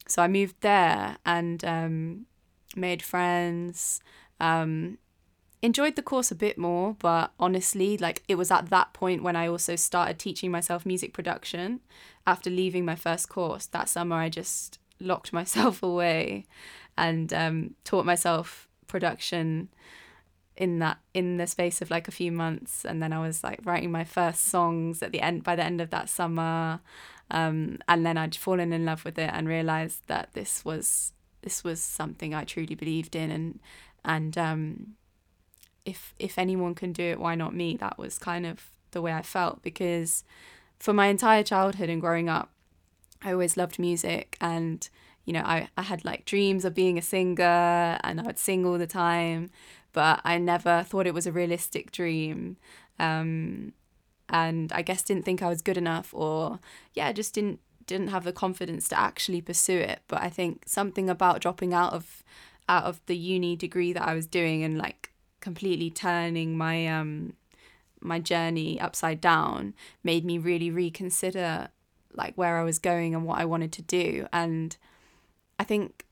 [0.07, 2.27] so I moved there and um,
[2.77, 4.01] made friends.
[4.41, 4.99] Um,
[5.63, 9.37] enjoyed the course a bit more, but honestly, like it was at that point when
[9.37, 11.81] I also started teaching myself music production.
[12.27, 16.47] After leaving my first course that summer, I just locked myself away
[16.97, 19.69] and um, taught myself production
[20.57, 23.61] in that in the space of like a few months and then I was like
[23.65, 26.81] writing my first songs at the end by the end of that summer
[27.31, 31.13] um, and then I'd fallen in love with it and realized that this was
[31.43, 33.61] this was something I truly believed in and
[34.05, 34.95] and um,
[35.85, 39.13] if if anyone can do it why not me that was kind of the way
[39.13, 40.25] I felt because
[40.79, 42.51] for my entire childhood and growing up
[43.23, 44.89] I always loved music and
[45.25, 48.67] you know I, I had like dreams of being a singer and I would sing
[48.67, 49.51] all the time
[49.93, 52.57] but I never thought it was a realistic dream.
[52.99, 53.73] Um,
[54.29, 56.61] and I guess didn't think I was good enough, or
[56.95, 60.01] yeah, just didn't didn't have the confidence to actually pursue it.
[60.07, 62.23] But I think something about dropping out of
[62.71, 67.35] out of the uni degree that I was doing and like completely turning my um
[68.01, 71.69] my journey upside down made me really reconsider
[72.15, 74.27] like where I was going and what I wanted to do.
[74.33, 74.77] And
[75.59, 76.07] I think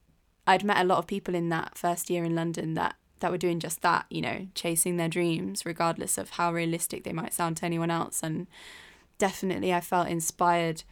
[0.47, 3.39] I'd met a lot of people in that first year in London that that were
[3.39, 7.57] doing just that, you know, chasing their dreams, regardless of how realistic they might sound
[7.57, 8.23] to anyone else.
[8.23, 8.47] And
[9.19, 10.83] definitely, I felt inspired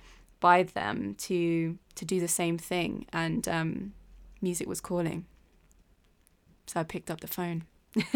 [0.41, 3.07] by them to to do the same thing.
[3.13, 3.93] And um,
[4.41, 5.27] music was calling,
[6.67, 7.65] so I picked up the phone.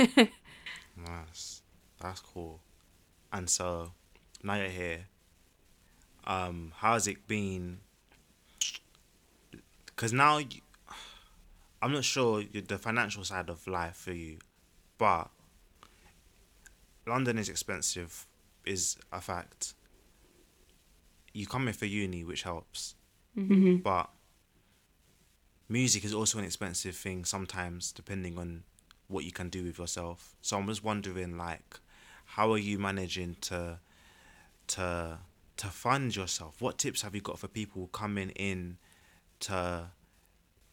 [0.97, 1.63] nice,
[2.01, 2.61] that's cool.
[3.33, 3.93] And so
[4.43, 5.07] now you're here.
[6.27, 7.79] Um, how's it been?
[9.87, 10.39] Because now.
[10.39, 10.61] You,
[11.83, 14.37] I'm not sure the financial side of life for you,
[14.99, 15.31] but
[17.07, 18.27] London is expensive,
[18.67, 19.75] is a fact.
[21.33, 22.97] You come here for uni, which helps,
[23.37, 23.77] mm-hmm.
[23.77, 24.11] but
[25.71, 28.65] music is also an expensive thing sometimes, depending on
[29.09, 30.35] what you can do with yourself.
[30.43, 31.79] So I'm just wondering, like,
[32.27, 33.79] how are you managing to
[34.69, 35.19] to
[35.57, 36.61] to fund yourself?
[36.61, 38.79] What tips have you got for people coming in
[39.41, 39.91] to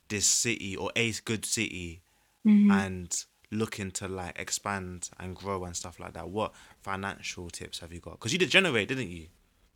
[0.09, 2.01] this city or a good city
[2.45, 2.71] mm-hmm.
[2.71, 7.93] and looking to like expand and grow and stuff like that what financial tips have
[7.93, 9.27] you got because you did generate didn't you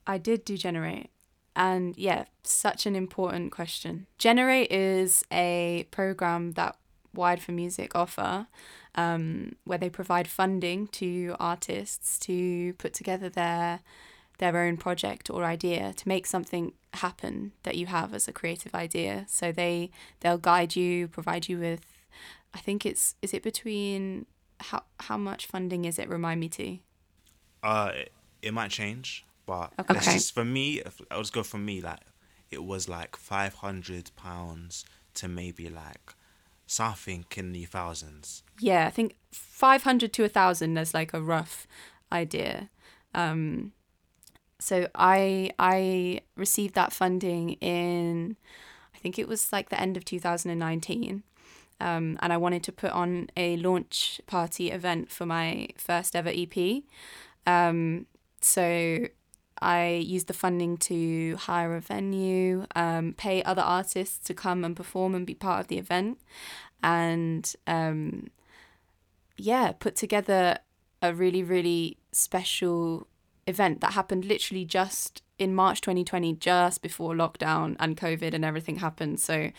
[0.05, 1.09] i did do generate
[1.55, 6.75] and yeah such an important question generate is a program that
[7.15, 8.47] Wired4Music offer
[8.95, 13.81] um, where they provide funding to artists to put together their
[14.37, 18.73] their own project or idea to make something happen that you have as a creative
[18.73, 19.25] idea.
[19.27, 21.85] So they they'll guide you, provide you with
[22.53, 24.25] I think it's is it between
[24.59, 26.09] how how much funding is it?
[26.09, 26.77] Remind me to.
[27.63, 30.13] Uh, it, it might change, but okay.
[30.13, 30.81] just for me.
[31.11, 31.81] I'll just go for me.
[31.81, 31.99] Like
[32.49, 34.85] it was like five hundred pounds
[35.15, 36.13] to maybe like
[36.65, 38.43] something in the thousands.
[38.59, 41.67] Yeah, I think five hundred to a thousand as like a rough
[42.13, 42.69] idea.
[43.13, 43.73] Um,
[44.57, 48.37] so I I received that funding in
[48.95, 51.23] I think it was like the end of 2019.
[51.81, 56.29] Um, and I wanted to put on a launch party event for my first ever
[56.29, 56.83] EP.
[57.47, 58.05] Um,
[58.39, 59.07] so
[59.61, 64.75] I used the funding to hire a venue, um, pay other artists to come and
[64.75, 66.19] perform and be part of the event,
[66.83, 68.31] and um,
[69.37, 70.59] yeah, put together
[71.01, 73.07] a really, really special
[73.47, 78.77] event that happened literally just in March 2020, just before lockdown and COVID and everything
[78.77, 79.19] happened.
[79.19, 79.51] So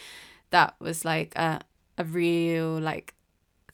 [0.51, 1.61] that was like a,
[1.99, 3.15] a real, like,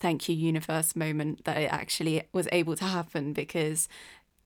[0.01, 3.89] thank you, universe moment that it actually was able to happen because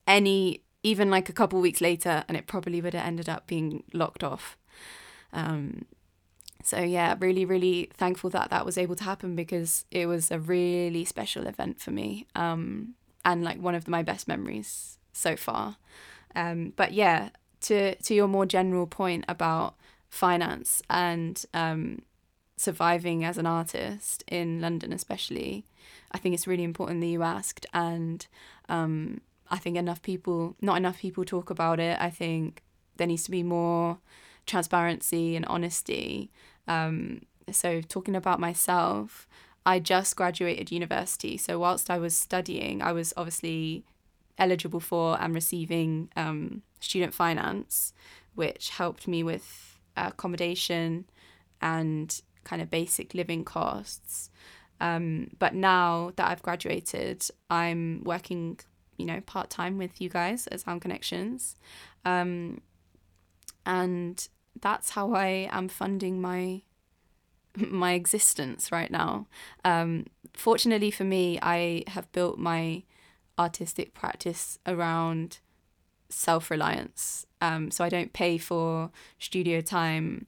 [0.07, 3.85] any, even like a couple weeks later, and it probably would have ended up being
[3.93, 4.57] locked off.
[5.33, 5.87] Um,
[6.63, 10.39] so yeah, really, really thankful that that was able to happen because it was a
[10.39, 12.27] really special event for me.
[12.35, 15.77] Um, and like one of my best memories so far.
[16.35, 17.31] Um, but yeah,
[17.63, 19.75] to to your more general point about
[20.09, 22.03] finance and um,
[22.57, 25.65] surviving as an artist in London, especially,
[26.11, 28.27] I think it's really important that you asked, and
[28.69, 29.21] um,
[29.53, 31.97] I think enough people, not enough people, talk about it.
[32.01, 32.63] I think
[32.97, 33.99] there needs to be more
[34.47, 36.31] transparency and honesty.
[36.67, 39.29] Um, so talking about myself,
[39.67, 41.37] I just graduated university.
[41.37, 43.85] So whilst I was studying, I was obviously
[44.39, 47.93] eligible for and receiving um, student finance,
[48.35, 51.05] which helped me with accommodation
[51.61, 54.31] and kind of basic living costs.
[54.81, 58.59] Um, but now that I've graduated, I'm working,
[58.97, 61.57] you know, part time with you guys at Sound Connections.
[62.05, 62.61] Um,
[63.65, 64.29] and
[64.61, 66.63] that's how I am funding my
[67.57, 69.27] my existence right now.
[69.65, 72.83] Um, fortunately for me, I have built my
[73.39, 75.39] artistic practice around
[76.09, 77.27] self reliance.
[77.41, 80.27] Um, so I don't pay for studio time,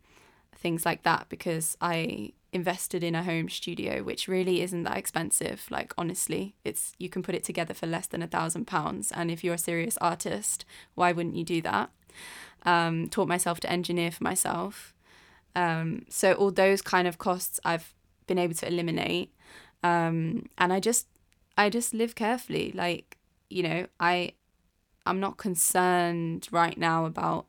[0.54, 5.66] things like that, because I invested in a home studio, which really isn't that expensive.
[5.70, 9.11] Like honestly, it's you can put it together for less than a thousand pounds.
[9.12, 11.90] And if you're a serious artist, why wouldn't you do that?
[12.64, 14.94] Um, taught myself to engineer for myself.
[15.57, 17.92] Um, so all those kind of costs I've
[18.26, 19.34] been able to eliminate.
[19.82, 21.09] Um, and I just
[21.59, 22.72] I just live carefully.
[22.72, 23.18] Like,
[23.50, 24.32] you know, I
[25.05, 27.46] I'm not concerned right now about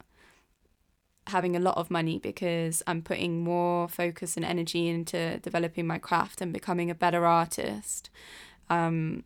[1.27, 5.97] having a lot of money because I'm putting more focus and energy into developing my
[5.97, 8.09] craft and becoming a better artist.
[8.69, 9.23] Um,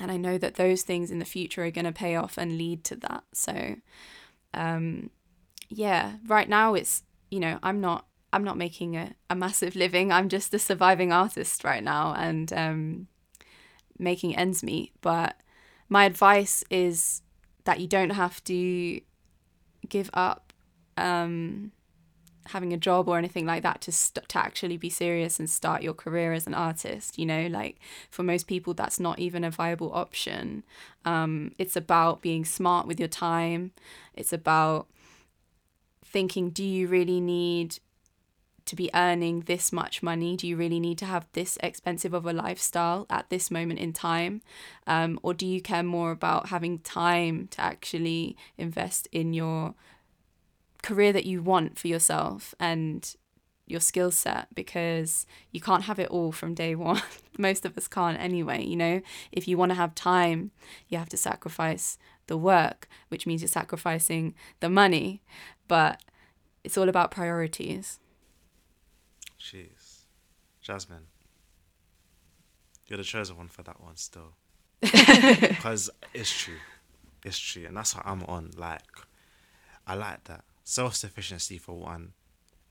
[0.00, 2.56] and I know that those things in the future are going to pay off and
[2.56, 3.24] lead to that.
[3.32, 3.76] So,
[4.54, 5.10] um,
[5.68, 10.12] yeah, right now it's you know I'm not I'm not making a, a massive living.
[10.12, 13.06] I'm just a surviving artist right now and um,
[13.98, 14.92] making ends meet.
[15.00, 15.36] But
[15.88, 17.22] my advice is
[17.64, 19.00] that you don't have to
[19.88, 20.45] give up
[20.96, 21.72] um,
[22.46, 25.82] having a job or anything like that to st- to actually be serious and start
[25.82, 27.18] your career as an artist.
[27.18, 27.78] You know, like
[28.10, 30.64] for most people, that's not even a viable option.
[31.04, 33.72] Um, it's about being smart with your time.
[34.14, 34.88] It's about
[36.04, 37.78] thinking, do you really need
[38.66, 40.36] to be earning this much money?
[40.36, 43.92] Do you really need to have this expensive of a lifestyle at this moment in
[43.92, 44.42] time?
[44.86, 49.74] Um, or do you care more about having time to actually invest in your
[50.82, 53.14] career that you want for yourself and
[53.66, 57.02] your skill set because you can't have it all from day one.
[57.38, 59.00] Most of us can't anyway, you know.
[59.32, 60.52] If you want to have time,
[60.88, 61.98] you have to sacrifice
[62.28, 65.22] the work, which means you're sacrificing the money,
[65.68, 66.00] but
[66.64, 68.00] it's all about priorities.
[69.40, 70.04] Jeez.
[70.60, 71.06] Jasmine.
[72.86, 74.34] You're the chosen one for that one still.
[74.80, 76.58] Because it's true.
[77.24, 77.66] It's true.
[77.66, 78.50] And that's what I'm on.
[78.56, 78.82] Like,
[79.86, 80.44] I like that.
[80.68, 82.12] Self sufficiency for one.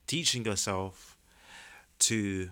[0.06, 1.18] Teaching yourself
[2.00, 2.50] to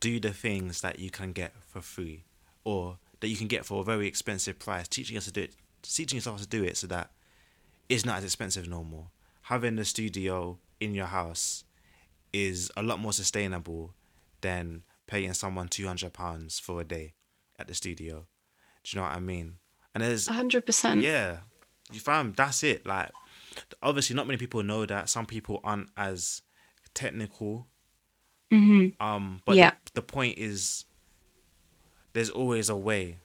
[0.00, 2.24] do the things that you can get for free
[2.64, 4.88] or that you can get for a very expensive price.
[4.88, 5.52] Teaching us to do it
[5.82, 7.10] teaching yourself to do it so that
[7.90, 9.08] it's not as expensive no more.
[9.42, 11.64] Having a studio in your house
[12.32, 13.92] is a lot more sustainable
[14.40, 17.12] than paying someone two hundred pounds for a day
[17.58, 18.26] at the studio.
[18.82, 19.56] Do you know what I mean?
[19.94, 21.02] And there's hundred percent.
[21.02, 21.40] yeah,
[21.92, 22.86] you found that's it.
[22.86, 23.10] Like,
[23.82, 25.08] obviously, not many people know that.
[25.08, 26.42] Some people aren't as
[26.94, 27.66] technical.
[28.52, 29.00] Mm-hmm.
[29.04, 29.70] Um, but Yeah.
[29.86, 30.84] the, the point is,
[32.12, 33.18] there's always a way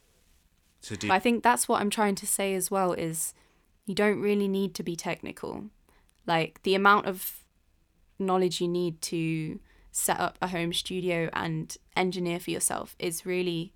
[0.83, 1.11] to do.
[1.11, 3.33] I think that's what I'm trying to say as well is
[3.85, 5.65] you don't really need to be technical.
[6.27, 7.43] Like the amount of
[8.19, 9.59] knowledge you need to
[9.91, 13.73] set up a home studio and engineer for yourself is really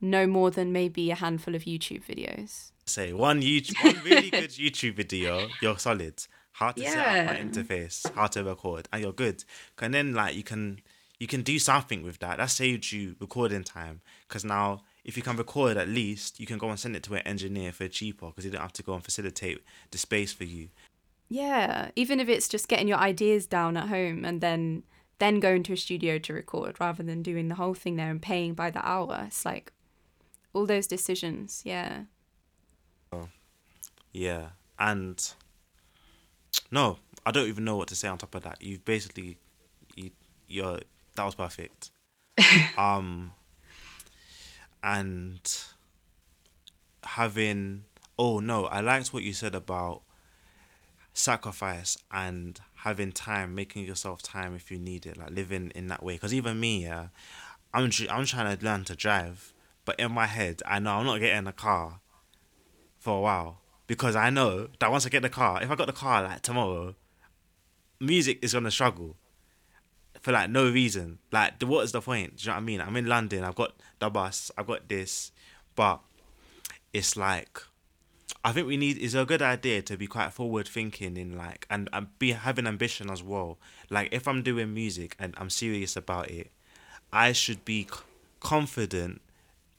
[0.00, 2.70] no more than maybe a handful of YouTube videos.
[2.84, 6.22] say one YouTube, one really good YouTube video, you're solid.
[6.52, 7.32] How to set up Yeah.
[7.32, 9.44] an interface, how to record, and you're good.
[9.80, 10.80] And then like you can
[11.18, 12.38] you can do something with that.
[12.38, 14.00] That saved you recording time.
[14.28, 17.14] Because now if you can record at least, you can go and send it to
[17.14, 20.44] an engineer for cheaper because you don't have to go and facilitate the space for
[20.44, 20.68] you.
[21.28, 24.84] Yeah, even if it's just getting your ideas down at home and then
[25.18, 28.20] then going to a studio to record rather than doing the whole thing there and
[28.22, 29.24] paying by the hour.
[29.26, 29.72] It's like
[30.56, 31.62] all those decisions.
[31.64, 32.04] Yeah.
[34.12, 34.46] Yeah,
[34.78, 35.22] and
[36.70, 36.96] no,
[37.26, 38.62] I don't even know what to say on top of that.
[38.62, 39.36] You've basically,
[39.94, 40.10] you,
[40.48, 40.80] you're
[41.16, 41.90] that was perfect.
[42.78, 43.32] um,
[44.82, 45.38] and
[47.04, 47.84] having
[48.18, 50.00] oh no, I liked what you said about
[51.12, 56.02] sacrifice and having time, making yourself time if you need it, like living in that
[56.02, 56.14] way.
[56.14, 57.08] Because even me, yeah,
[57.74, 59.52] I'm I'm trying to learn to drive,
[59.86, 62.00] but in my head, I know I'm not getting a car
[62.98, 65.86] for a while because I know that once I get the car, if I got
[65.86, 66.94] the car like tomorrow,
[67.98, 69.16] music is gonna struggle
[70.20, 71.20] for like no reason.
[71.32, 72.36] Like, what is the point?
[72.36, 72.80] Do you know what I mean?
[72.80, 73.44] I'm in London.
[73.44, 74.50] I've got the bus.
[74.58, 75.30] I've got this,
[75.74, 76.00] but
[76.92, 77.62] it's like
[78.44, 81.66] I think we need is a good idea to be quite forward thinking in like
[81.70, 83.58] and, and be having ambition as well.
[83.88, 86.50] Like if I'm doing music and I'm serious about it,
[87.12, 87.86] I should be
[88.40, 89.20] confident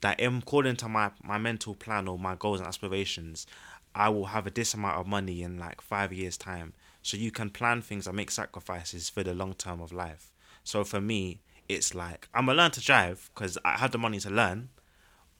[0.00, 3.46] that in according to my, my mental plan or my goals and aspirations,
[3.94, 6.74] I will have a this amount of money in like five years time.
[7.02, 10.32] So you can plan things and make sacrifices for the long term of life.
[10.64, 14.20] So for me, it's like I'm gonna learn to drive because I have the money
[14.20, 14.70] to learn,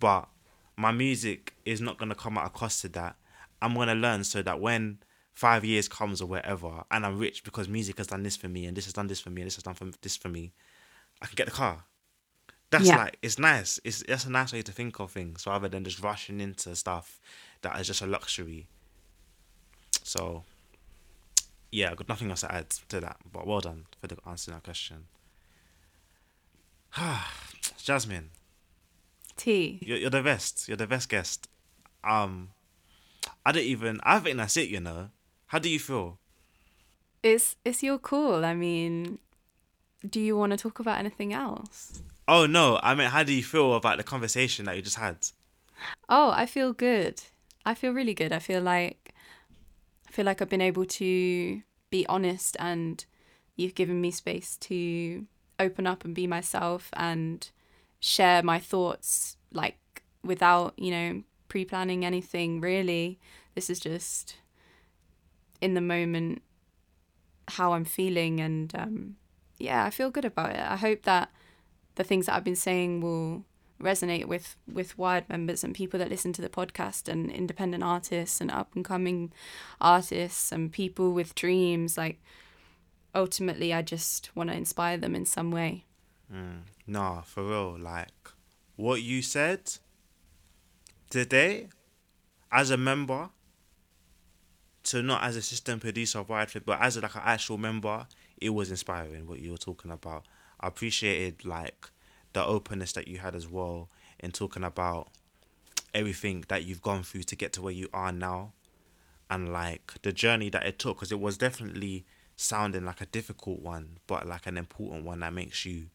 [0.00, 0.28] but
[0.76, 3.16] my music is not gonna come at a cost to that.
[3.60, 4.98] I'm gonna learn so that when
[5.32, 8.66] five years comes or whatever, and I'm rich because music has done this for me,
[8.66, 10.52] and this has done this for me, and this has done for, this for me,
[11.22, 11.84] I can get the car.
[12.70, 12.96] That's Yeah.
[12.98, 13.80] like it's nice.
[13.84, 17.20] It's that's a nice way to think of things rather than just rushing into stuff
[17.62, 18.66] that is just a luxury.
[20.02, 20.44] So,
[21.72, 23.16] yeah, I've got nothing else to add to that.
[23.32, 25.06] But well done for the answering that question.
[27.78, 28.30] Jasmine,
[29.36, 29.78] T.
[29.82, 30.68] you're, you're the best.
[30.68, 31.48] You're the best guest.
[32.04, 32.50] Um,
[33.44, 34.00] I don't even.
[34.02, 34.68] I think that's it.
[34.68, 35.10] You know.
[35.46, 36.18] How do you feel?
[37.22, 38.44] It's it's your call.
[38.44, 39.18] I mean,
[40.08, 42.02] do you want to talk about anything else?
[42.28, 45.16] Oh no, I mean, how do you feel about the conversation that you just had?
[46.10, 47.22] Oh, I feel good.
[47.64, 48.32] I feel really good.
[48.32, 49.14] I feel like
[50.06, 53.04] I feel like I've been able to be honest and
[53.56, 55.26] you've given me space to
[55.58, 57.50] open up and be myself and
[57.98, 63.18] share my thoughts like without, you know, pre-planning anything really.
[63.54, 64.36] This is just
[65.62, 66.42] in the moment
[67.48, 69.16] how I'm feeling and um
[69.58, 70.60] yeah, I feel good about it.
[70.60, 71.30] I hope that
[71.98, 73.44] the things that I've been saying will
[73.82, 78.40] resonate with with Wired members and people that listen to the podcast and independent artists
[78.40, 79.32] and up and coming
[79.80, 82.20] artists and people with dreams like
[83.14, 85.84] ultimately I just want to inspire them in some way.
[86.32, 86.60] Mm.
[86.86, 87.78] Nah, for real.
[87.78, 88.30] Like
[88.76, 89.72] what you said
[91.10, 91.68] today,
[92.52, 93.30] as a member,
[94.84, 98.06] so not as a system producer of Flip, but as like an actual member,
[98.40, 100.26] it was inspiring what you were talking about.
[100.60, 101.90] I appreciated like
[102.32, 103.88] the openness that you had as well
[104.18, 105.08] in talking about
[105.94, 108.52] everything that you've gone through to get to where you are now
[109.30, 112.04] and like the journey that it took because it was definitely
[112.36, 115.86] sounding like a difficult one but like an important one that makes you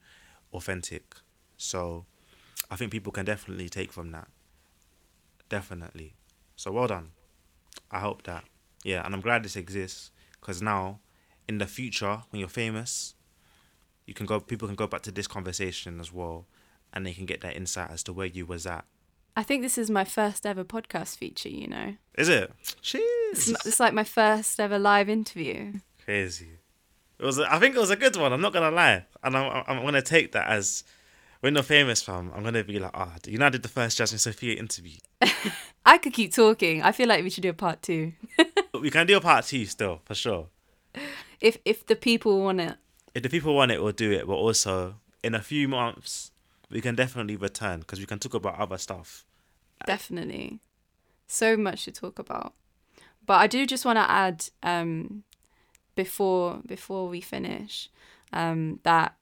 [0.54, 1.16] authentic.
[1.58, 2.06] So
[2.72, 4.28] i think people can definitely take from that.
[5.50, 6.16] Definitely.
[6.56, 7.12] So well done.
[7.92, 8.46] I hope that
[8.84, 11.00] yeah and i'm glad this exists because now
[11.48, 13.16] in the future when you're famous
[14.06, 16.46] you can go people can go back to this conversation as well
[16.94, 18.86] and they can get that insight as to where you was at
[19.36, 21.96] I think this is my first ever podcast feature, you know.
[22.16, 25.74] is it It's, cheers m- it's like my first ever live interview.
[26.06, 26.60] Crazy.
[27.20, 27.40] It was.
[27.40, 28.32] A, I think it was a good one.
[28.34, 29.64] I'm not gonna lie, and I'm.
[29.68, 30.84] I'm gonna take that as
[31.40, 32.32] when you're famous, fam.
[32.36, 34.98] I'm gonna be like, ah, you know, I did the first Jasmine Sophia interview.
[35.86, 36.82] I could keep talking.
[36.84, 38.12] I feel like we should do a part 2.
[38.82, 40.48] We can do a part two still for sure.
[41.40, 42.76] if if the people want it.
[43.14, 44.26] If the people want it, we'll do it.
[44.26, 46.32] But also, in a few months,
[46.70, 49.26] we can definitely return because we can talk about other stuff.
[49.86, 50.60] Definitely.
[51.28, 52.54] So much to talk about.
[53.26, 55.24] But I do just want to add um,
[55.96, 57.90] before before we finish
[58.32, 59.16] um, that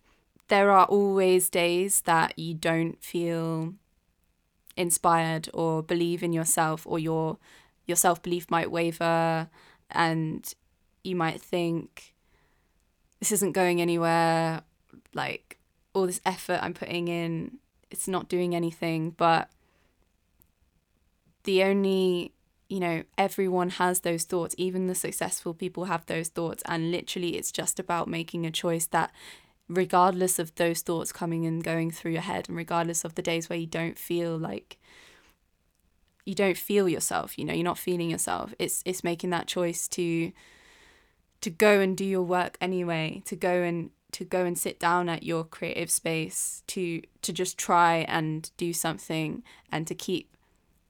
[0.47, 3.73] there are always days that you don't feel
[4.75, 7.37] inspired or believe in yourself or your
[7.85, 9.49] your self-belief might waver
[9.91, 10.53] and
[11.03, 12.10] you might think
[13.21, 14.61] this isn't going anywhere
[15.13, 15.57] like
[15.93, 17.59] all this effort I'm putting in
[17.89, 19.49] it's not doing anything but
[21.43, 22.33] the only
[22.67, 27.37] you know everyone has those thoughts even the successful people have those thoughts and literally
[27.37, 29.11] it's just about making a choice that
[29.67, 33.49] regardless of those thoughts coming and going through your head and regardless of the days
[33.49, 34.77] where you don't feel like
[36.25, 39.87] you don't feel yourself you know you're not feeling yourself it's it's making that choice
[39.87, 40.31] to
[41.41, 45.09] to go and do your work anyway to go and to go and sit down
[45.09, 50.35] at your creative space to to just try and do something and to keep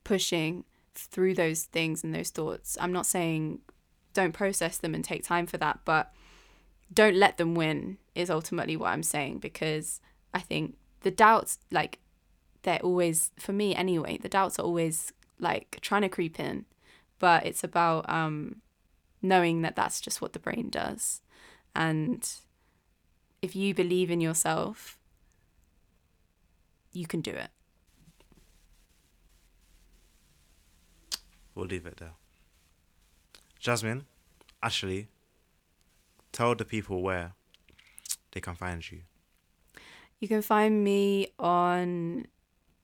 [0.04, 0.64] pushing
[0.96, 2.78] through those things and those thoughts.
[2.80, 3.60] I'm not saying
[4.14, 6.12] don't process them and take time for that, but
[6.94, 10.02] don't let them win is ultimately what I'm saying because
[10.34, 12.00] I think the doubts like
[12.64, 16.66] they're always for me anyway, the doubts are always like trying to creep in,
[17.20, 18.58] but it's about um
[19.22, 21.22] knowing that that's just what the brain does.
[21.76, 22.28] And
[23.42, 24.98] if you believe in yourself,
[26.94, 27.50] you can do it.
[31.56, 32.14] We'll leave it there.
[33.60, 34.06] Jasmine,
[34.64, 35.08] Ashley,
[36.32, 37.34] tell the people where
[38.32, 39.02] they can find you.
[40.20, 42.28] You can find me on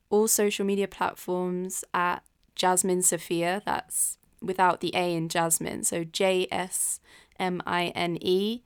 [0.10, 2.24] all social media platforms at
[2.56, 3.62] Jasmine Sophia.
[3.66, 5.84] That's without the A in Jasmine.
[5.84, 7.00] So J S
[7.40, 8.64] M I N E,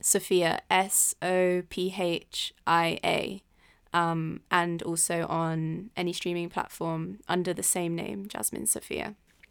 [0.00, 3.42] Sophia S O P H I A.
[3.92, 9.14] Um, and also on any streaming platform under the same name, Jasmine Sophia.